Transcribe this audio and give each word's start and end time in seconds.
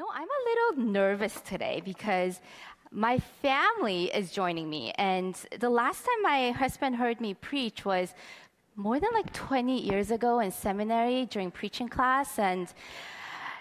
know, 0.00 0.08
I'm 0.14 0.28
a 0.28 0.42
little 0.50 0.92
nervous 0.92 1.40
today 1.42 1.82
because 1.84 2.40
my 2.90 3.18
family 3.18 4.04
is 4.06 4.32
joining 4.32 4.70
me. 4.70 4.92
And 4.96 5.34
the 5.58 5.68
last 5.68 6.06
time 6.06 6.22
my 6.22 6.52
husband 6.52 6.96
heard 6.96 7.20
me 7.20 7.34
preach 7.34 7.84
was 7.84 8.14
more 8.76 8.98
than 8.98 9.10
like 9.12 9.30
20 9.34 9.78
years 9.78 10.10
ago 10.10 10.40
in 10.40 10.50
seminary 10.52 11.26
during 11.26 11.50
preaching 11.50 11.88
class. 11.88 12.38
And 12.38 12.72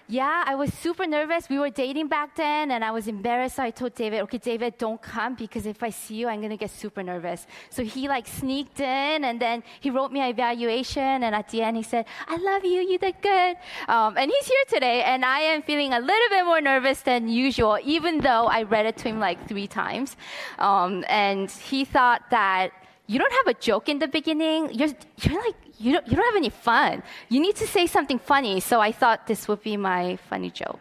yeah, 0.10 0.44
I 0.44 0.56
was 0.56 0.74
super 0.74 1.06
nervous. 1.06 1.50
We 1.50 1.60
were 1.60 1.70
dating 1.70 2.08
back 2.08 2.36
then, 2.36 2.72
and 2.72 2.84
I 2.84 2.90
was 2.90 3.08
embarrassed. 3.08 3.58
So 3.58 3.64
I 3.64 3.70
told 3.70 3.94
David, 3.94 4.22
okay, 4.22 4.40
David, 4.40 4.80
don't 4.80 5.00
come 5.00 5.36
because 5.36 5.68
if 5.68 5.84
I 5.84 5.92
see 5.92 6.16
you, 6.16 6.28
I'm 6.28 6.40
going 6.40 6.50
to 6.50 6.58
get 6.58 6.72
super 6.72 7.04
nervous. 7.04 7.46
So 7.70 7.84
he 7.84 8.08
like 8.08 8.28
sneaked 8.28 8.80
in, 8.80 9.24
and 9.24 9.40
then 9.40 9.62
he 9.80 9.92
wrote 9.92 10.12
me 10.12 10.20
an 10.22 10.30
evaluation. 10.30 11.24
And 11.24 11.36
at 11.36 11.50
the 11.50 11.62
end, 11.62 11.78
he 11.78 11.84
said, 11.84 12.06
I 12.28 12.38
love 12.38 12.66
you. 12.66 12.82
You 12.82 12.98
did 12.98 13.22
good. 13.22 13.56
Um, 13.88 14.18
and 14.18 14.32
he's 14.32 14.48
here 14.48 14.66
today, 14.68 15.04
and 15.04 15.24
I 15.24 15.42
am 15.42 15.62
feeling 15.62 15.94
a 15.94 16.00
little 16.00 16.30
bit 16.30 16.44
more 16.44 16.60
nervous 16.60 17.02
than 17.02 17.28
usual, 17.30 17.78
even 17.84 18.20
though 18.20 18.48
I 18.48 18.64
read 18.64 18.88
it 18.88 18.98
to 18.98 19.10
him 19.10 19.20
like 19.20 19.48
three 19.48 19.68
times. 19.68 20.18
Um, 20.58 21.06
and 21.08 21.52
he 21.52 21.86
thought 21.86 22.24
that 22.32 22.72
you 23.10 23.18
don't 23.18 23.34
have 23.40 23.48
a 23.48 23.56
joke 23.56 23.90
in 23.90 23.98
the 23.98 24.08
beginning. 24.08 24.72
You're, 24.72 24.90
you're 25.24 25.44
like, 25.44 25.56
you 25.80 25.94
don't, 25.94 26.08
you 26.08 26.16
don't 26.16 26.26
have 26.26 26.36
any 26.36 26.52
fun. 26.52 27.02
You 27.28 27.40
need 27.40 27.56
to 27.56 27.66
say 27.66 27.88
something 27.88 28.20
funny. 28.20 28.60
So 28.60 28.80
I 28.80 28.92
thought 28.92 29.26
this 29.26 29.48
would 29.48 29.64
be 29.64 29.78
my 29.78 30.18
funny 30.30 30.52
joke. 30.52 30.80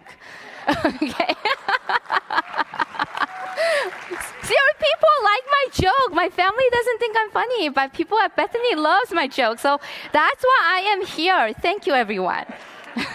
okay. 0.68 1.08
See, 4.42 4.56
people 4.78 5.14
like 5.24 5.42
my 5.56 5.66
joke. 5.72 6.12
My 6.12 6.28
family 6.28 6.64
doesn't 6.70 6.98
think 6.98 7.16
I'm 7.18 7.30
funny, 7.30 7.70
but 7.70 7.94
people 7.94 8.18
at 8.18 8.36
Bethany 8.36 8.74
loves 8.74 9.10
my 9.12 9.26
joke. 9.26 9.58
So 9.58 9.80
that's 10.12 10.42
why 10.42 10.60
I 10.64 10.80
am 10.92 11.06
here. 11.06 11.54
Thank 11.62 11.86
you, 11.86 11.94
everyone. 11.94 12.44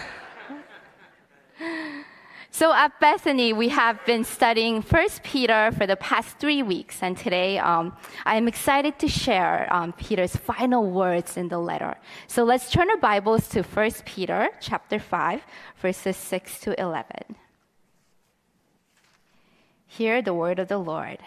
So 2.54 2.72
at 2.72 3.00
Bethany, 3.00 3.52
we 3.52 3.70
have 3.70 3.98
been 4.06 4.22
studying 4.22 4.80
First 4.80 5.24
Peter 5.24 5.72
for 5.76 5.88
the 5.88 5.96
past 5.96 6.38
three 6.38 6.62
weeks, 6.62 7.02
and 7.02 7.16
today 7.16 7.58
um, 7.58 7.96
I 8.24 8.36
am 8.36 8.46
excited 8.46 8.96
to 9.00 9.08
share 9.08 9.66
um, 9.74 9.92
Peter's 9.92 10.36
final 10.36 10.88
words 10.88 11.36
in 11.36 11.48
the 11.48 11.58
letter. 11.58 11.96
So 12.28 12.44
let's 12.44 12.70
turn 12.70 12.90
our 12.90 12.96
Bibles 12.96 13.48
to 13.48 13.64
First 13.64 14.04
Peter 14.04 14.50
chapter 14.60 15.00
five, 15.00 15.42
verses 15.82 16.16
six 16.16 16.60
to 16.60 16.80
eleven. 16.80 17.34
Hear 19.88 20.22
the 20.22 20.32
word 20.32 20.60
of 20.60 20.68
the 20.68 20.78
Lord. 20.78 21.18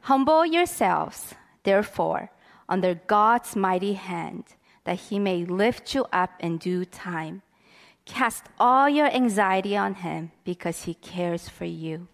Humble 0.00 0.46
yourselves, 0.46 1.34
therefore, 1.64 2.30
under 2.66 2.94
God's 2.94 3.54
mighty 3.54 3.92
hand, 3.92 4.44
that 4.84 4.98
He 5.10 5.18
may 5.18 5.44
lift 5.44 5.94
you 5.94 6.06
up 6.14 6.30
in 6.40 6.56
due 6.56 6.86
time. 6.86 7.42
Cast 8.08 8.44
all 8.58 8.88
your 8.88 9.06
anxiety 9.14 9.76
on 9.76 9.94
him 9.94 10.32
because 10.42 10.84
he 10.84 10.94
cares 10.94 11.48
for 11.48 11.66
you. 11.66 12.08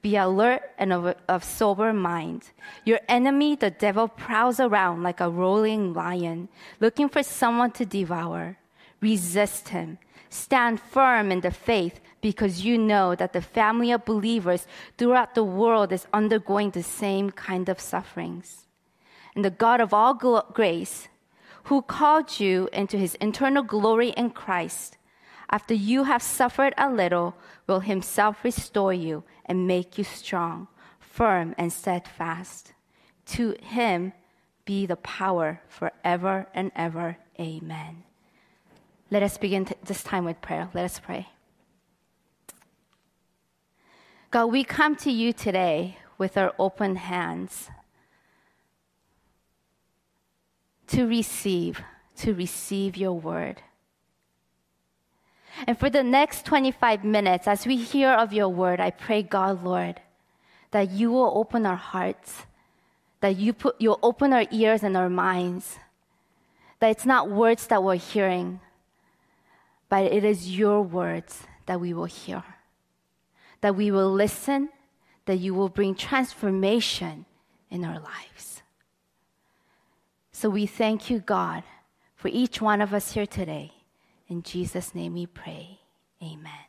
Be 0.00 0.16
alert 0.16 0.62
and 0.78 0.92
of, 0.92 1.16
of, 1.28 1.42
sober 1.42 1.92
mind. 1.92 2.50
Your 2.84 3.00
enemy, 3.08 3.56
the 3.56 3.70
devil, 3.70 4.06
prowls 4.06 4.60
around 4.60 5.02
like 5.02 5.20
a 5.20 5.28
rolling 5.28 5.92
lion, 5.92 6.48
looking 6.78 7.08
for 7.08 7.22
someone 7.22 7.72
to 7.72 7.84
devour. 7.84 8.58
Resist 9.00 9.70
him. 9.70 9.98
Stand 10.30 10.80
firm 10.80 11.32
in 11.32 11.40
the 11.40 11.50
faith 11.50 12.00
because 12.20 12.64
you 12.64 12.78
know 12.78 13.14
that 13.14 13.32
the 13.32 13.42
family 13.42 13.90
of 13.90 14.04
believers 14.04 14.66
throughout 14.98 15.34
the 15.34 15.44
world 15.44 15.92
is 15.92 16.06
undergoing 16.12 16.70
the 16.70 16.82
same 16.82 17.30
kind 17.30 17.68
of 17.68 17.80
sufferings. 17.80 18.66
And 19.34 19.44
the 19.44 19.50
God 19.50 19.80
of 19.80 19.92
all 19.92 20.14
grace, 20.14 21.08
who 21.64 21.82
called 21.82 22.38
you 22.38 22.68
into 22.72 22.96
his 22.96 23.16
eternal 23.20 23.64
glory 23.64 24.10
in 24.10 24.30
Christ, 24.30 24.96
after 25.50 25.74
you 25.74 26.04
have 26.04 26.22
suffered 26.22 26.74
a 26.76 26.90
little, 26.90 27.34
will 27.66 27.80
himself 27.80 28.44
restore 28.44 28.92
you 28.92 29.24
and 29.46 29.66
make 29.66 29.98
you 29.98 30.04
strong, 30.04 30.68
firm, 30.98 31.54
and 31.58 31.72
steadfast. 31.72 32.72
To 33.26 33.56
him 33.60 34.12
be 34.64 34.86
the 34.86 34.96
power 34.96 35.60
forever 35.68 36.46
and 36.54 36.72
ever. 36.74 37.18
Amen. 37.38 38.04
Let 39.10 39.22
us 39.22 39.38
begin 39.38 39.66
t- 39.66 39.74
this 39.84 40.02
time 40.02 40.24
with 40.24 40.40
prayer. 40.40 40.68
Let 40.74 40.84
us 40.84 40.98
pray. 40.98 41.28
God, 44.30 44.46
we 44.46 44.64
come 44.64 44.96
to 44.96 45.10
you 45.10 45.32
today 45.32 45.98
with 46.18 46.36
our 46.36 46.52
open 46.58 46.96
hands 46.96 47.70
to 50.88 51.06
receive, 51.06 51.80
to 52.16 52.34
receive 52.34 52.96
your 52.96 53.12
word. 53.12 53.62
And 55.66 55.78
for 55.78 55.88
the 55.88 56.02
next 56.02 56.44
25 56.46 57.04
minutes, 57.04 57.46
as 57.46 57.66
we 57.66 57.76
hear 57.76 58.10
of 58.10 58.32
your 58.32 58.48
word, 58.48 58.80
I 58.80 58.90
pray, 58.90 59.22
God, 59.22 59.62
Lord, 59.62 60.00
that 60.72 60.90
you 60.90 61.12
will 61.12 61.32
open 61.36 61.64
our 61.64 61.76
hearts, 61.76 62.46
that 63.20 63.36
you 63.36 63.52
put, 63.52 63.76
you'll 63.78 64.00
open 64.02 64.32
our 64.32 64.46
ears 64.50 64.82
and 64.82 64.96
our 64.96 65.08
minds, 65.08 65.78
that 66.80 66.90
it's 66.90 67.06
not 67.06 67.30
words 67.30 67.68
that 67.68 67.82
we're 67.82 67.94
hearing, 67.94 68.60
but 69.88 70.12
it 70.12 70.24
is 70.24 70.58
your 70.58 70.82
words 70.82 71.44
that 71.66 71.80
we 71.80 71.94
will 71.94 72.04
hear, 72.06 72.42
that 73.60 73.76
we 73.76 73.90
will 73.90 74.12
listen, 74.12 74.68
that 75.26 75.36
you 75.36 75.54
will 75.54 75.68
bring 75.68 75.94
transformation 75.94 77.24
in 77.70 77.84
our 77.84 78.00
lives. 78.00 78.62
So 80.32 80.50
we 80.50 80.66
thank 80.66 81.10
you, 81.10 81.20
God, 81.20 81.62
for 82.16 82.28
each 82.28 82.60
one 82.60 82.80
of 82.80 82.92
us 82.92 83.12
here 83.12 83.26
today. 83.26 83.73
In 84.34 84.42
Jesus' 84.42 84.96
name 84.96 85.14
we 85.14 85.26
pray. 85.26 85.78
Amen. 86.20 86.66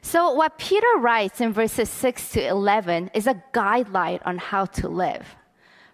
So, 0.00 0.32
what 0.32 0.56
Peter 0.56 0.94
writes 0.96 1.42
in 1.42 1.52
verses 1.52 1.90
6 1.90 2.30
to 2.30 2.48
11 2.48 3.10
is 3.12 3.26
a 3.26 3.42
guideline 3.52 4.22
on 4.24 4.38
how 4.38 4.64
to 4.64 4.88
live. 4.88 5.36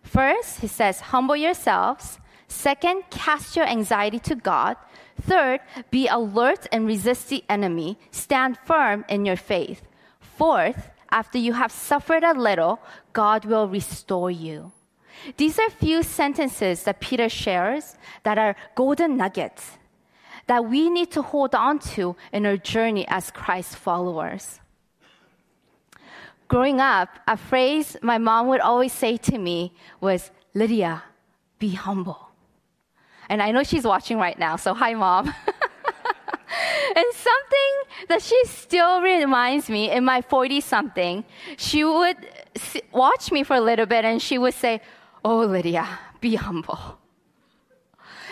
First, 0.00 0.60
he 0.60 0.68
says, 0.68 1.00
Humble 1.10 1.34
yourselves. 1.34 2.20
Second, 2.46 3.02
cast 3.10 3.56
your 3.56 3.66
anxiety 3.66 4.20
to 4.20 4.36
God. 4.36 4.76
Third, 5.20 5.58
be 5.90 6.06
alert 6.06 6.68
and 6.70 6.86
resist 6.86 7.28
the 7.28 7.42
enemy. 7.48 7.98
Stand 8.12 8.56
firm 8.64 9.04
in 9.08 9.26
your 9.26 9.34
faith. 9.34 9.82
Fourth, 10.20 10.90
after 11.10 11.36
you 11.38 11.54
have 11.54 11.72
suffered 11.72 12.22
a 12.22 12.32
little, 12.32 12.78
God 13.12 13.44
will 13.44 13.66
restore 13.66 14.30
you. 14.30 14.70
These 15.36 15.58
are 15.58 15.70
few 15.70 16.02
sentences 16.02 16.84
that 16.84 17.00
Peter 17.00 17.28
shares 17.28 17.96
that 18.22 18.38
are 18.38 18.56
golden 18.74 19.16
nuggets 19.16 19.78
that 20.46 20.64
we 20.64 20.90
need 20.90 21.10
to 21.12 21.22
hold 21.22 21.54
on 21.54 21.78
to 21.78 22.16
in 22.32 22.46
our 22.46 22.56
journey 22.56 23.06
as 23.08 23.30
Christ 23.30 23.76
followers. 23.76 24.60
Growing 26.48 26.80
up, 26.80 27.08
a 27.26 27.36
phrase 27.36 27.96
my 28.02 28.18
mom 28.18 28.48
would 28.48 28.60
always 28.60 28.92
say 28.92 29.16
to 29.16 29.38
me 29.38 29.72
was, 30.00 30.30
Lydia, 30.52 31.02
be 31.58 31.70
humble. 31.70 32.28
And 33.28 33.42
I 33.42 33.50
know 33.50 33.62
she's 33.62 33.84
watching 33.84 34.18
right 34.18 34.38
now, 34.38 34.56
so 34.56 34.74
hi, 34.74 34.92
mom. 34.92 35.26
and 36.96 37.06
something 37.12 38.06
that 38.08 38.20
she 38.20 38.38
still 38.44 39.00
reminds 39.00 39.70
me 39.70 39.90
in 39.90 40.04
my 40.04 40.20
40 40.20 40.60
something, 40.60 41.24
she 41.56 41.82
would 41.82 42.16
watch 42.92 43.32
me 43.32 43.42
for 43.42 43.56
a 43.56 43.60
little 43.60 43.86
bit 43.86 44.04
and 44.04 44.20
she 44.20 44.36
would 44.36 44.54
say, 44.54 44.82
Oh, 45.24 45.40
Lydia, 45.40 45.88
be 46.20 46.34
humble. 46.34 46.98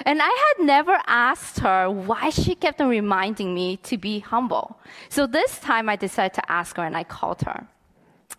And 0.04 0.20
I 0.20 0.54
had 0.56 0.66
never 0.66 0.98
asked 1.06 1.60
her 1.60 1.90
why 1.90 2.30
she 2.30 2.54
kept 2.54 2.80
on 2.80 2.88
reminding 2.88 3.54
me 3.54 3.78
to 3.78 3.96
be 3.96 4.18
humble. 4.18 4.78
So 5.08 5.26
this 5.26 5.58
time 5.58 5.88
I 5.88 5.96
decided 5.96 6.34
to 6.34 6.52
ask 6.52 6.76
her 6.76 6.84
and 6.84 6.96
I 6.96 7.04
called 7.04 7.42
her. 7.42 7.66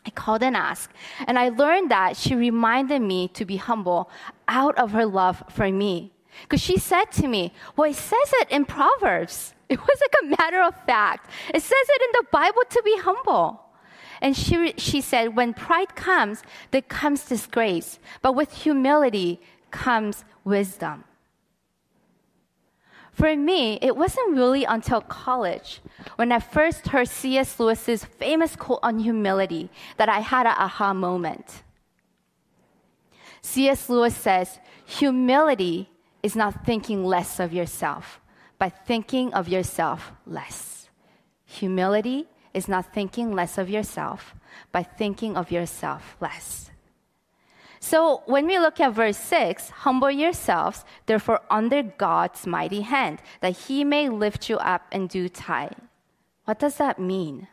I 0.06 0.09
called 0.09 0.44
and 0.44 0.56
asked. 0.56 0.92
And 1.28 1.40
I 1.40 1.50
learned 1.50 1.90
that 1.92 2.18
she 2.18 2.36
reminded 2.36 3.02
me 3.02 3.30
to 3.30 3.46
be 3.46 3.58
humble 3.58 4.09
out 4.47 4.78
of 4.78 4.92
her 4.92 5.06
love 5.06 5.44
for 5.50 5.72
me. 5.72 6.12
Because 6.42 6.62
she 6.62 6.78
said 6.78 7.06
to 7.13 7.28
me, 7.28 7.53
Well, 7.75 7.90
it 7.90 7.96
says 7.96 8.34
it 8.42 8.50
in 8.50 8.66
Proverbs. 8.66 9.53
It 9.69 9.80
was 9.80 10.02
like 10.02 10.16
a 10.22 10.42
matter 10.42 10.62
of 10.62 10.75
fact. 10.86 11.31
It 11.51 11.62
says 11.63 11.88
it 11.89 12.01
in 12.04 12.10
the 12.13 12.28
Bible 12.31 12.62
to 12.69 12.81
be 12.86 12.95
humble. 13.00 13.63
And 14.24 14.38
she, 14.38 14.74
she 14.78 15.02
said, 15.02 15.36
when 15.36 15.54
pride 15.54 15.96
comes, 15.96 16.44
there 16.72 16.81
comes 16.81 17.25
disgrace. 17.25 18.00
But 18.22 18.36
with 18.36 18.54
humility 18.54 19.42
comes 19.70 20.24
wisdom. 20.46 21.04
For 23.12 23.36
me, 23.36 23.78
it 23.81 23.98
wasn't 23.98 24.38
really 24.38 24.64
until 24.64 25.02
college 25.02 25.81
when 26.16 26.31
I 26.31 26.40
first 26.40 26.88
heard 26.88 27.10
C.S. 27.10 27.60
Lewis's 27.60 28.06
famous 28.06 28.56
quote 28.56 28.80
on 28.81 29.00
humility 29.00 29.70
that 29.98 30.08
I 30.08 30.22
had 30.22 30.48
an 30.48 30.56
aha 30.58 30.94
moment. 30.94 31.64
C.S. 33.42 33.90
Lewis 33.90 34.16
says, 34.16 34.58
humility 34.86 35.90
is 36.24 36.34
not 36.34 36.66
thinking 36.66 37.04
less 37.04 37.42
of 37.42 37.54
yourself, 37.54 38.22
but 38.58 38.86
thinking 38.88 39.34
of 39.34 39.50
yourself 39.50 40.14
less. 40.26 40.90
Humility 41.46 42.26
is 42.54 42.68
not 42.68 42.94
thinking 42.94 43.34
less 43.34 43.58
of 43.58 43.70
yourself, 43.70 44.36
but 44.72 44.98
thinking 44.98 45.36
of 45.36 45.52
yourself 45.52 46.16
less. 46.20 46.72
So 47.80 48.24
when 48.28 48.46
we 48.46 48.58
look 48.60 48.80
at 48.80 48.94
verse 48.94 49.18
6, 49.18 49.70
humble 49.70 50.10
yourselves, 50.10 50.86
therefore, 51.06 51.42
under 51.50 51.84
God's 51.84 52.48
mighty 52.48 52.82
hand, 52.82 53.22
that 53.42 53.58
he 53.68 53.84
may 53.84 54.08
lift 54.08 54.50
you 54.50 54.58
up 54.58 54.84
in 54.92 55.08
due 55.08 55.28
time. 55.28 55.90
What 56.46 56.60
does 56.60 56.78
that 56.78 56.98
mean? 56.98 57.48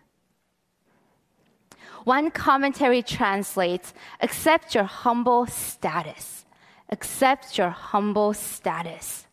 One 2.04 2.30
commentary 2.30 3.02
translates, 3.02 3.92
accept 4.20 4.74
your 4.74 4.84
humble 4.84 5.46
status. 5.46 6.44
Accept 6.90 7.58
your 7.58 7.70
humble 7.70 8.32
status. 8.34 9.26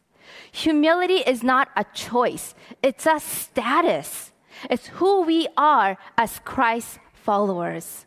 Humility 0.51 1.17
is 1.17 1.43
not 1.43 1.69
a 1.75 1.85
choice, 1.93 2.55
it's 2.81 3.05
a 3.05 3.19
status. 3.19 4.31
It's 4.69 4.87
who 4.87 5.21
we 5.21 5.47
are 5.57 5.97
as 6.17 6.39
Christ 6.43 6.99
followers. 7.13 8.05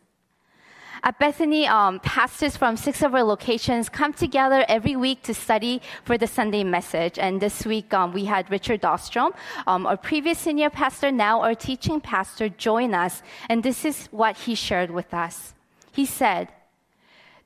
At 1.02 1.18
Bethany, 1.18 1.66
um, 1.66 1.98
pastors 2.00 2.58
from 2.58 2.76
six 2.76 3.02
of 3.02 3.14
our 3.14 3.22
locations 3.22 3.88
come 3.88 4.12
together 4.12 4.66
every 4.68 4.96
week 4.96 5.22
to 5.22 5.32
study 5.32 5.80
for 6.04 6.18
the 6.18 6.26
Sunday 6.26 6.62
message. 6.62 7.18
And 7.18 7.40
this 7.40 7.64
week, 7.64 7.94
um, 7.94 8.12
we 8.12 8.26
had 8.26 8.50
Richard 8.50 8.82
Dahlstrom, 8.82 9.32
um, 9.66 9.86
our 9.86 9.96
previous 9.96 10.38
senior 10.38 10.68
pastor, 10.68 11.10
now 11.10 11.40
our 11.40 11.54
teaching 11.54 12.02
pastor, 12.02 12.50
join 12.50 12.92
us. 12.92 13.22
And 13.48 13.62
this 13.62 13.86
is 13.86 14.08
what 14.10 14.36
he 14.36 14.54
shared 14.54 14.90
with 14.90 15.14
us. 15.14 15.54
He 15.92 16.04
said, 16.04 16.48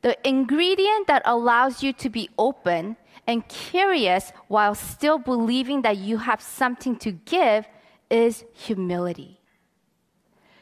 The 0.03 0.17
ingredient 0.27 1.07
that 1.07 1.23
allows 1.25 1.81
you 1.81 1.93
to 1.93 2.11
be 2.11 2.31
open 2.37 2.97
and 3.27 3.47
curious 3.49 4.33
while 4.49 4.75
still 4.75 5.19
believing 5.19 5.83
that 5.83 5.97
you 5.97 6.19
have 6.19 6.43
something 6.43 6.97
to 6.97 7.13
give 7.13 7.67
is 8.11 8.45
humility. 8.53 9.41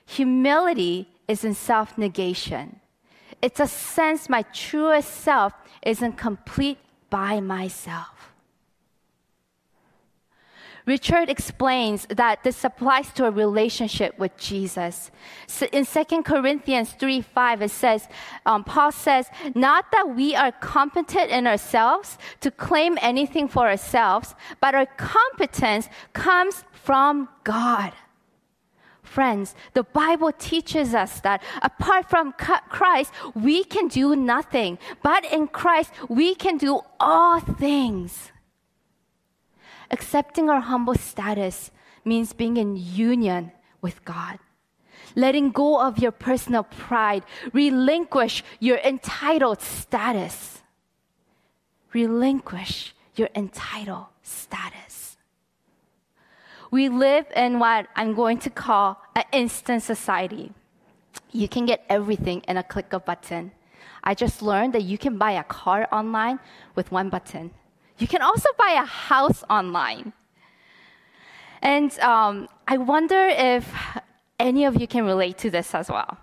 Humility 0.06 1.08
is 1.28 1.44
in 1.44 1.54
self 1.54 1.96
negation. 1.96 2.80
It's 3.40 3.60
a 3.60 3.66
sense 3.66 4.28
my 4.28 4.42
truest 4.42 5.10
self 5.10 5.52
isn't 5.82 6.16
complete 6.16 6.78
by 7.10 7.40
myself. 7.40 8.32
Richard 10.84 11.28
explains 11.30 12.06
that 12.06 12.42
this 12.42 12.64
applies 12.64 13.12
to 13.12 13.24
a 13.24 13.30
relationship 13.30 14.18
with 14.18 14.36
Jesus. 14.36 15.12
So 15.46 15.66
in 15.66 15.86
2 15.86 16.22
Corinthians 16.24 16.92
3 16.92 17.20
5, 17.20 17.62
it 17.62 17.70
says, 17.70 18.08
um, 18.46 18.64
Paul 18.64 18.90
says, 18.90 19.28
Not 19.54 19.92
that 19.92 20.14
we 20.16 20.34
are 20.34 20.50
competent 20.50 21.30
in 21.30 21.46
ourselves 21.46 22.18
to 22.40 22.50
claim 22.50 22.98
anything 23.00 23.46
for 23.46 23.68
ourselves, 23.68 24.34
but 24.60 24.74
our 24.74 24.86
competence 24.86 25.88
comes 26.12 26.64
from 26.82 27.28
God. 27.44 27.92
Friends, 29.02 29.54
the 29.74 29.82
Bible 29.82 30.32
teaches 30.32 30.94
us 30.94 31.20
that 31.20 31.42
apart 31.60 32.08
from 32.08 32.32
Christ, 32.32 33.12
we 33.34 33.64
can 33.64 33.88
do 33.88 34.16
nothing. 34.16 34.78
But 35.02 35.24
in 35.24 35.48
Christ, 35.48 35.92
we 36.08 36.34
can 36.34 36.56
do 36.56 36.80
all 36.98 37.40
things. 37.40 38.30
Accepting 39.90 40.48
our 40.48 40.60
humble 40.60 40.94
status 40.94 41.70
means 42.04 42.32
being 42.32 42.56
in 42.56 42.76
union 42.76 43.52
with 43.82 44.04
God. 44.04 44.38
Letting 45.14 45.50
go 45.50 45.78
of 45.80 45.98
your 45.98 46.12
personal 46.12 46.62
pride, 46.62 47.24
relinquish 47.52 48.42
your 48.60 48.78
entitled 48.78 49.60
status. 49.60 50.62
Relinquish 51.92 52.94
your 53.14 53.28
entitled 53.34 54.06
status. 54.22 55.01
We 56.72 56.88
live 56.88 57.26
in 57.36 57.58
what 57.58 57.86
I'm 57.94 58.14
going 58.14 58.38
to 58.38 58.50
call 58.50 58.96
an 59.14 59.24
instant 59.30 59.82
society. 59.82 60.52
You 61.30 61.46
can 61.46 61.66
get 61.66 61.84
everything 61.90 62.40
in 62.48 62.56
a 62.56 62.62
click 62.62 62.94
of 62.94 63.04
button. 63.04 63.52
I 64.02 64.14
just 64.14 64.40
learned 64.40 64.72
that 64.72 64.82
you 64.82 64.96
can 64.96 65.18
buy 65.18 65.32
a 65.32 65.44
car 65.44 65.86
online 65.92 66.40
with 66.74 66.90
one 66.90 67.10
button. 67.10 67.50
You 67.98 68.08
can 68.08 68.22
also 68.22 68.48
buy 68.56 68.70
a 68.82 68.86
house 68.86 69.44
online. 69.50 70.14
And 71.60 71.96
um, 72.00 72.48
I 72.66 72.78
wonder 72.78 73.28
if 73.28 73.70
any 74.40 74.64
of 74.64 74.80
you 74.80 74.86
can 74.86 75.04
relate 75.04 75.36
to 75.44 75.50
this 75.50 75.74
as 75.74 75.90
well. 75.90 76.16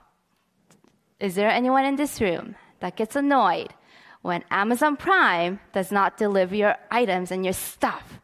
Is 1.19 1.36
there 1.36 1.52
anyone 1.52 1.86
in 1.86 1.95
this 1.95 2.19
room 2.19 2.56
that 2.80 2.95
gets 2.95 3.16
annoyed 3.16 3.75
when 4.24 4.44
Amazon 4.50 4.98
Prime 4.98 5.60
does 5.74 5.92
not 5.92 6.18
deliver 6.18 6.56
your 6.56 6.75
items 6.90 7.30
and 7.30 7.45
your 7.45 7.54
stuff 7.54 8.19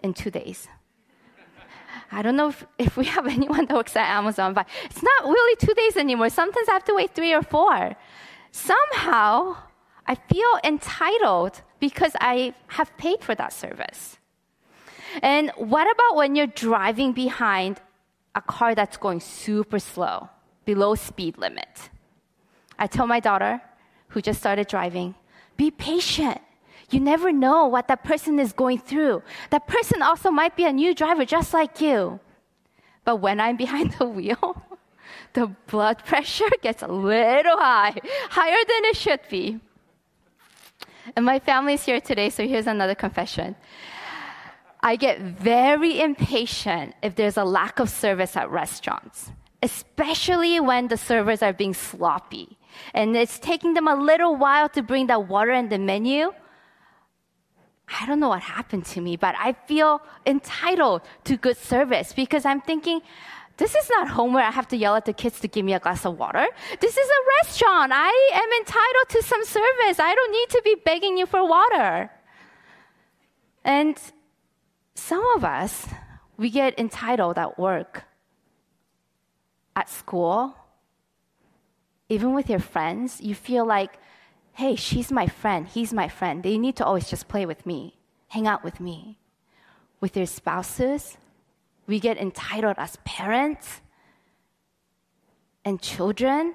in 0.00 0.12
two 0.12 0.32
days? 0.32 0.66
I 2.10 2.22
don't 2.22 2.36
know 2.36 2.48
if, 2.48 2.66
if 2.78 2.96
we 2.96 3.04
have 3.16 3.26
anyone 3.26 3.66
that 3.66 3.76
works 3.76 3.96
at 3.96 4.08
Amazon, 4.08 4.54
but 4.54 4.66
it's 4.84 5.02
not 5.02 5.24
really 5.24 5.56
two 5.56 5.74
days 5.74 5.96
anymore. 5.96 6.30
Sometimes 6.30 6.68
I 6.68 6.72
have 6.72 6.84
to 6.84 6.94
wait 6.94 7.14
three 7.14 7.32
or 7.32 7.42
four. 7.42 7.96
Somehow, 8.50 9.56
I 10.06 10.14
feel 10.14 10.58
entitled 10.64 11.62
because 11.80 12.12
I 12.20 12.54
have 12.68 12.96
paid 12.96 13.22
for 13.22 13.34
that 13.34 13.52
service. 13.52 14.18
And 15.22 15.50
what 15.56 15.90
about 15.90 16.16
when 16.16 16.34
you're 16.36 16.46
driving 16.46 17.12
behind 17.12 17.80
a 18.34 18.40
car 18.40 18.74
that's 18.74 18.96
going 18.96 19.20
super 19.20 19.78
slow, 19.78 20.30
below 20.64 20.94
speed 20.94 21.38
limit? 21.38 21.90
I 22.78 22.86
tell 22.86 23.06
my 23.06 23.20
daughter, 23.20 23.60
who 24.08 24.20
just 24.20 24.40
started 24.40 24.68
driving, 24.68 25.14
be 25.56 25.70
patient. 25.70 26.40
You 26.92 27.00
never 27.00 27.32
know 27.32 27.66
what 27.66 27.88
that 27.88 28.04
person 28.04 28.38
is 28.38 28.52
going 28.52 28.78
through. 28.78 29.22
That 29.50 29.66
person 29.66 30.02
also 30.02 30.30
might 30.30 30.56
be 30.56 30.64
a 30.64 30.72
new 30.72 30.94
driver 30.94 31.24
just 31.24 31.54
like 31.54 31.80
you. 31.80 32.20
But 33.04 33.16
when 33.16 33.40
I'm 33.40 33.56
behind 33.56 33.94
the 33.98 34.06
wheel, 34.06 34.62
the 35.32 35.46
blood 35.66 36.04
pressure 36.04 36.50
gets 36.60 36.82
a 36.82 36.88
little 36.88 37.56
high, 37.56 37.94
higher 38.30 38.64
than 38.68 38.84
it 38.84 38.96
should 38.96 39.20
be. 39.28 39.58
And 41.16 41.24
my 41.24 41.38
family's 41.38 41.84
here 41.84 42.00
today, 42.00 42.30
so 42.30 42.46
here's 42.46 42.66
another 42.66 42.94
confession. 42.94 43.56
I 44.82 44.96
get 44.96 45.20
very 45.20 46.00
impatient 46.00 46.94
if 47.02 47.14
there's 47.14 47.36
a 47.36 47.44
lack 47.44 47.78
of 47.78 47.88
service 47.88 48.36
at 48.36 48.50
restaurants, 48.50 49.32
especially 49.62 50.60
when 50.60 50.88
the 50.88 50.96
servers 50.96 51.42
are 51.42 51.52
being 51.52 51.74
sloppy 51.74 52.58
and 52.94 53.16
it's 53.16 53.38
taking 53.38 53.74
them 53.74 53.88
a 53.88 53.94
little 53.94 54.36
while 54.36 54.68
to 54.70 54.82
bring 54.82 55.06
that 55.06 55.28
water 55.28 55.52
and 55.52 55.70
the 55.70 55.78
menu. 55.78 56.32
I 57.88 58.06
don't 58.06 58.20
know 58.20 58.28
what 58.28 58.42
happened 58.42 58.86
to 58.86 59.00
me, 59.00 59.16
but 59.16 59.34
I 59.38 59.52
feel 59.66 60.00
entitled 60.26 61.02
to 61.24 61.36
good 61.36 61.56
service 61.56 62.12
because 62.12 62.44
I'm 62.44 62.60
thinking, 62.60 63.00
this 63.58 63.74
is 63.74 63.90
not 63.90 64.08
home 64.08 64.32
where 64.32 64.44
I 64.44 64.50
have 64.50 64.68
to 64.68 64.76
yell 64.76 64.96
at 64.96 65.04
the 65.04 65.12
kids 65.12 65.40
to 65.40 65.48
give 65.48 65.64
me 65.64 65.74
a 65.74 65.78
glass 65.78 66.04
of 66.06 66.18
water. 66.18 66.46
This 66.80 66.96
is 66.96 67.08
a 67.08 67.20
restaurant. 67.42 67.92
I 67.94 68.30
am 68.34 68.50
entitled 68.60 69.08
to 69.10 69.22
some 69.22 69.44
service. 69.44 70.00
I 70.00 70.14
don't 70.14 70.32
need 70.32 70.48
to 70.50 70.62
be 70.64 70.76
begging 70.84 71.18
you 71.18 71.26
for 71.26 71.46
water. 71.46 72.10
And 73.64 73.96
some 74.94 75.24
of 75.36 75.44
us, 75.44 75.86
we 76.36 76.50
get 76.50 76.78
entitled 76.78 77.38
at 77.38 77.58
work, 77.58 78.04
at 79.76 79.88
school, 79.88 80.56
even 82.08 82.34
with 82.34 82.48
your 82.48 82.58
friends. 82.58 83.20
You 83.20 83.34
feel 83.34 83.64
like, 83.66 83.98
hey, 84.54 84.76
she's 84.76 85.10
my 85.10 85.26
friend, 85.26 85.66
he's 85.66 85.92
my 85.92 86.08
friend. 86.08 86.42
They 86.42 86.58
need 86.58 86.76
to 86.76 86.84
always 86.84 87.08
just 87.08 87.28
play 87.28 87.46
with 87.46 87.64
me, 87.64 87.96
hang 88.28 88.46
out 88.46 88.62
with 88.62 88.80
me. 88.80 89.18
With 90.00 90.16
your 90.16 90.26
spouses, 90.26 91.16
we 91.86 92.00
get 92.00 92.18
entitled 92.18 92.74
as 92.76 92.96
parents 93.04 93.80
and 95.64 95.80
children. 95.80 96.54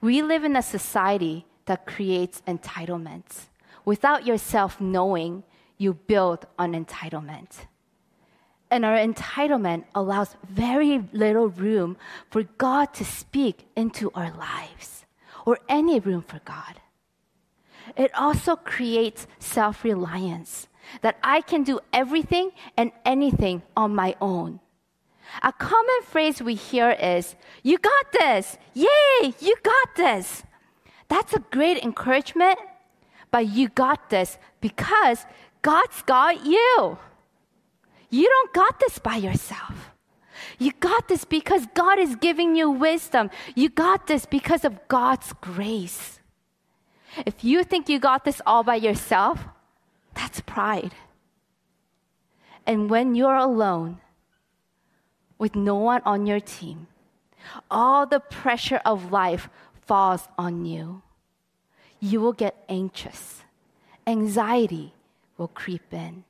We 0.00 0.22
live 0.22 0.44
in 0.44 0.56
a 0.56 0.62
society 0.62 1.46
that 1.66 1.86
creates 1.86 2.42
entitlements. 2.46 3.46
Without 3.84 4.26
yourself 4.26 4.80
knowing, 4.80 5.44
you 5.76 5.94
build 5.94 6.46
on 6.58 6.72
entitlement. 6.72 7.66
And 8.70 8.84
our 8.84 8.96
entitlement 8.96 9.84
allows 9.94 10.36
very 10.48 10.98
little 11.12 11.48
room 11.48 11.96
for 12.30 12.42
God 12.42 12.92
to 12.94 13.04
speak 13.04 13.66
into 13.76 14.10
our 14.14 14.34
lives 14.36 15.04
or 15.48 15.58
any 15.66 15.98
room 15.98 16.20
for 16.20 16.40
God. 16.44 16.74
It 17.96 18.14
also 18.14 18.54
creates 18.54 19.26
self 19.38 19.82
reliance 19.82 20.68
that 21.00 21.16
I 21.22 21.40
can 21.40 21.62
do 21.62 21.80
everything 21.90 22.50
and 22.76 22.92
anything 23.06 23.62
on 23.74 23.94
my 23.94 24.14
own. 24.20 24.60
A 25.42 25.50
common 25.54 26.00
phrase 26.04 26.42
we 26.42 26.54
hear 26.54 26.90
is, 26.90 27.34
You 27.62 27.78
got 27.78 28.12
this! 28.12 28.58
Yay! 28.74 29.32
You 29.40 29.54
got 29.62 29.96
this! 29.96 30.42
That's 31.08 31.32
a 31.32 31.44
great 31.50 31.82
encouragement, 31.82 32.58
but 33.30 33.48
you 33.48 33.70
got 33.70 34.10
this 34.10 34.36
because 34.60 35.24
God's 35.62 36.02
got 36.02 36.44
you. 36.44 36.98
You 38.10 38.26
don't 38.28 38.52
got 38.52 38.80
this 38.80 38.98
by 38.98 39.16
yourself. 39.16 39.96
You 40.58 40.72
got 40.80 41.08
this 41.08 41.24
because 41.24 41.66
God 41.74 41.98
is 41.98 42.16
giving 42.16 42.56
you 42.56 42.70
wisdom. 42.70 43.30
You 43.54 43.68
got 43.68 44.06
this 44.06 44.26
because 44.26 44.64
of 44.64 44.88
God's 44.88 45.32
grace. 45.40 46.20
If 47.26 47.44
you 47.44 47.64
think 47.64 47.88
you 47.88 47.98
got 47.98 48.24
this 48.24 48.40
all 48.46 48.62
by 48.62 48.76
yourself, 48.76 49.44
that's 50.14 50.40
pride. 50.40 50.94
And 52.66 52.90
when 52.90 53.14
you're 53.14 53.36
alone 53.36 54.00
with 55.38 55.54
no 55.54 55.76
one 55.76 56.02
on 56.04 56.26
your 56.26 56.40
team, 56.40 56.86
all 57.70 58.06
the 58.06 58.20
pressure 58.20 58.80
of 58.84 59.10
life 59.10 59.48
falls 59.86 60.28
on 60.36 60.64
you. 60.64 61.02
you 62.00 62.20
will 62.20 62.32
get 62.32 62.54
anxious. 62.68 63.42
Anxiety 64.06 64.92
will 65.36 65.48
creep 65.48 65.92
in. 65.92 66.24